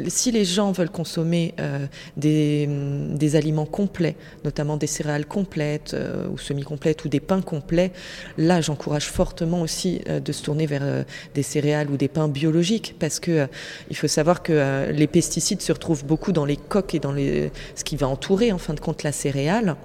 [0.08, 1.86] si les gens veulent consommer euh,
[2.16, 2.70] des,
[3.12, 5.95] des, aliments complets, notamment des céréales complètes
[6.32, 7.91] ou semi-complètes ou des pains complets,
[8.38, 13.20] là, j'encourage fortement aussi de se tourner vers des céréales ou des pains biologiques parce
[13.20, 13.48] que
[13.89, 17.52] il faut savoir que les pesticides se retrouvent beaucoup dans les coques et dans les,
[17.76, 19.76] ce qui va entourer en fin de compte la céréale.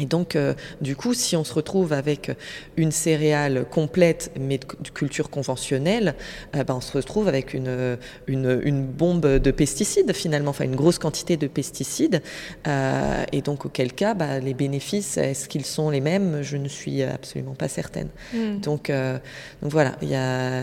[0.00, 2.30] Et donc, euh, du coup, si on se retrouve avec
[2.76, 6.14] une céréale complète, mais de, culture conventionnelle,
[6.54, 10.76] euh, ben, on se retrouve avec une, une, une, bombe de pesticides, finalement, enfin une
[10.76, 12.22] grosse quantité de pesticides.
[12.66, 16.42] Euh, et donc, auquel cas, ben, les bénéfices, est-ce qu'ils sont les mêmes?
[16.42, 18.08] Je ne suis absolument pas certaine.
[18.34, 18.60] Mm.
[18.60, 19.18] Donc, euh,
[19.62, 20.62] donc, voilà, il y a,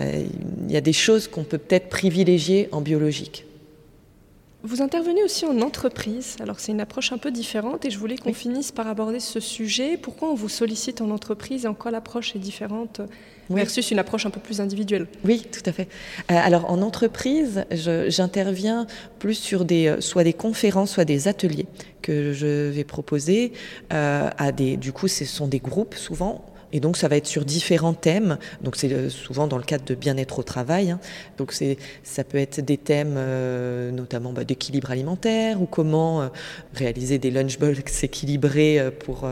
[0.67, 3.45] y a des choses qu'on peut peut-être privilégier en biologique.
[4.65, 8.15] Vous intervenez aussi en entreprise, alors c'est une approche un peu différente et je voulais
[8.15, 8.33] qu'on oui.
[8.33, 9.97] finisse par aborder ce sujet.
[9.97, 13.01] Pourquoi on vous sollicite en entreprise et en quoi l'approche est différente
[13.49, 13.59] oui.
[13.59, 15.07] versus une approche un peu plus individuelle?
[15.25, 15.89] Oui, tout à fait.
[16.31, 18.87] Euh, alors en entreprise, j'interviens
[19.19, 21.67] plus sur des, euh, soit des conférences, soit des ateliers
[22.01, 23.51] que je vais proposer
[23.91, 27.27] euh, à des, du coup ce sont des groupes souvent Et donc ça va être
[27.27, 28.37] sur différents thèmes.
[28.61, 30.91] Donc c'est souvent dans le cadre de bien-être au travail.
[30.91, 30.99] Hein.
[31.37, 33.17] Donc c'est, ça peut être des thèmes
[33.91, 36.29] notamment bah, d'équilibre alimentaire ou comment
[36.73, 39.27] réaliser des lunchbox équilibrés pour,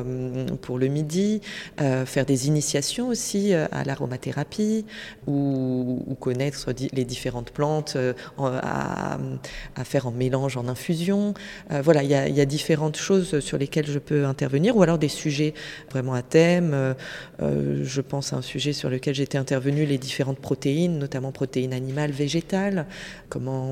[0.62, 1.42] pour le midi,
[1.78, 4.86] faire des initiations aussi à l'aromathérapie
[5.28, 7.98] ou, ou, connaître les différentes plantes
[8.38, 9.18] à,
[9.76, 11.34] à, faire en mélange, en infusion.
[11.70, 15.08] voilà, il y y a différentes choses sur lesquelles je peux intervenir, ou alors des
[15.08, 15.54] sujets
[15.90, 16.96] vraiment à thème.
[17.42, 21.32] Euh, euh, je pense à un sujet sur lequel j'étais intervenu, les différentes protéines, notamment
[21.32, 22.86] protéines animales, végétales,
[23.30, 23.72] comment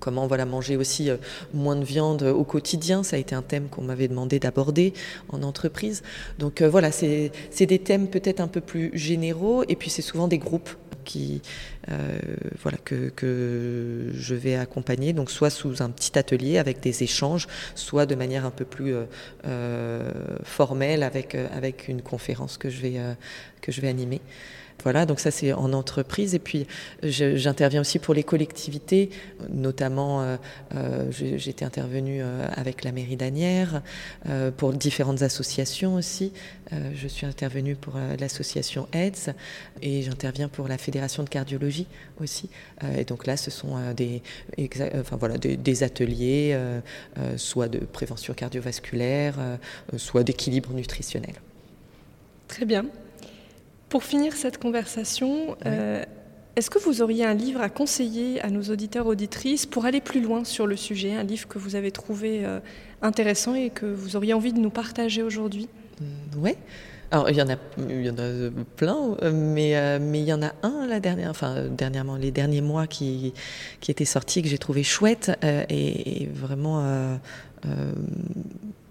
[0.00, 1.18] comment voilà manger aussi euh,
[1.52, 3.02] moins de viande au quotidien.
[3.02, 4.94] Ça a été un thème qu'on m'avait demandé d'aborder
[5.28, 6.02] en entreprise.
[6.38, 9.62] Donc voilà c'est des thèmes peut-être un peu plus généraux.
[9.68, 10.70] Et puis c'est souvent des groupes
[11.90, 12.18] euh,
[12.62, 18.06] voilà, que, je vais accompagner, donc soit sous un petit atelier avec des échanges, soit
[18.06, 19.04] de manière un peu plus euh,
[19.46, 20.10] euh,
[20.42, 23.00] formelle avec, avec une conférence que je vais,
[23.60, 24.20] que je vais animer.
[24.82, 26.34] Voilà, donc ça c'est en entreprise.
[26.34, 26.66] Et puis
[27.02, 29.10] j'interviens aussi pour les collectivités,
[29.50, 30.36] notamment euh,
[30.74, 33.82] euh, j'étais intervenue euh, avec la mairie d'Anières,
[34.56, 36.32] pour différentes associations aussi.
[36.72, 39.34] je suis intervenue pour l'association AIDS
[39.82, 41.86] et j'interviens pour la Fédération de cardiologie
[42.20, 42.48] aussi.
[42.96, 44.22] et donc là, ce sont des,
[45.18, 46.58] voilà, des, ateliers,
[47.36, 49.36] soit de prévention cardiovasculaire,
[49.96, 51.34] soit d'équilibre nutritionnel.
[52.48, 52.86] Très bien.
[53.94, 56.02] Pour finir cette conversation, euh,
[56.56, 60.20] est-ce que vous auriez un livre à conseiller à nos auditeurs auditrices pour aller plus
[60.20, 62.58] loin sur le sujet, un livre que vous avez trouvé euh,
[63.02, 65.68] intéressant et que vous auriez envie de nous partager aujourd'hui?
[66.00, 66.04] Mmh,
[66.38, 66.56] Oui.
[67.12, 67.54] Alors, il y en a,
[67.88, 71.66] il y en a plein, mais, mais il y en a un la dernière, enfin,
[71.68, 73.32] dernièrement, les derniers mois qui,
[73.78, 75.30] qui était sorti, que j'ai trouvé chouette
[75.70, 76.82] et, vraiment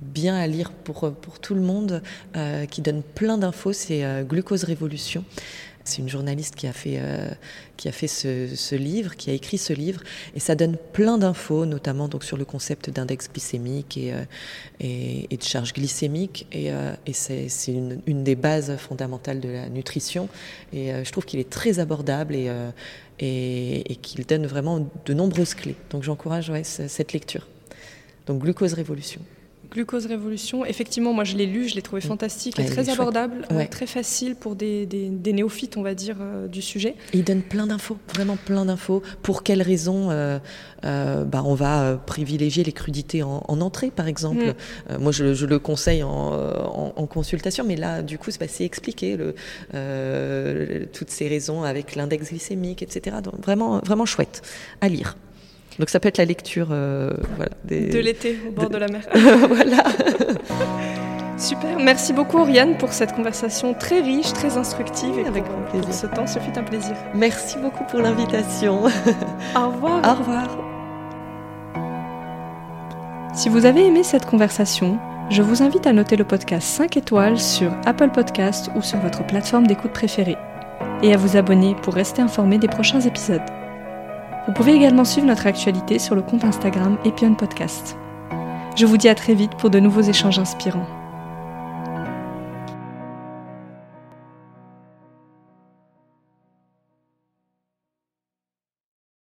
[0.03, 2.01] bien à lire pour, pour tout le monde,
[2.35, 5.23] euh, qui donne plein d'infos, c'est euh, Glucose Révolution.
[5.85, 7.27] C'est une journaliste qui a fait, euh,
[7.75, 10.01] qui a fait ce, livre, qui a écrit ce livre,
[10.33, 13.99] et ça donne plein d'infos, notamment donc sur le concept d'index glycémique
[14.79, 16.47] et, de charge glycémique.
[16.53, 16.71] Et,
[17.11, 20.29] c'est une, des bases fondamentales de la nutrition.
[20.71, 25.75] Et je trouve qu'il est très abordable et, qu'il donne vraiment de nombreuses clés.
[25.89, 27.45] Donc j'encourage cette lecture.
[28.25, 29.19] Donc Glucose Révolution.
[29.73, 32.07] Glucose Révolution, effectivement, moi je l'ai lu, je l'ai trouvé mm.
[32.07, 34.87] fantastique et très abordable, euh, très facile pour des,
[35.25, 36.95] néophytes, on va dire, euh, du sujet.
[37.13, 39.01] il donne plein d'infos, vraiment plein d'infos.
[39.23, 40.39] Pour quelles raisons euh,
[40.83, 44.53] bah, on va privilégier les crudités en, entrée, par exemple
[44.89, 44.97] mm.
[44.99, 49.35] Moi je, le conseille en, consultation, mais là, du coup, c'est expliqué le,
[50.93, 53.17] toutes ces raisons avec l'index glycémique, etc.
[53.23, 54.41] Donc vraiment, vraiment chouette
[54.81, 55.15] à lire.
[55.79, 57.11] Donc ça peut être la lecture euh,
[57.65, 59.01] de l'été au bord de, la mer.
[59.13, 59.83] voilà.
[61.37, 61.79] Super.
[61.79, 66.05] Merci beaucoup Oriane pour cette conversation très riche, très instructive et avec pour, pour ce
[66.07, 66.95] temps, ce fut un plaisir.
[67.15, 68.83] Merci beaucoup pour l'invitation.
[69.55, 70.01] Au revoir.
[70.05, 70.57] Au revoir.
[73.33, 74.99] Si vous avez aimé cette conversation,
[75.29, 79.25] je vous invite à noter le podcast 5 étoiles sur Apple Podcast ou sur votre
[79.25, 80.37] plateforme d'écoute préférée
[81.01, 83.41] et à vous abonner pour rester informé des prochains épisodes.
[84.45, 87.95] Vous pouvez également suivre notre actualité sur le compte Instagram Epion Podcast.
[88.75, 91.02] Je vous dis à très vite pour de nouveaux échanges inspirants.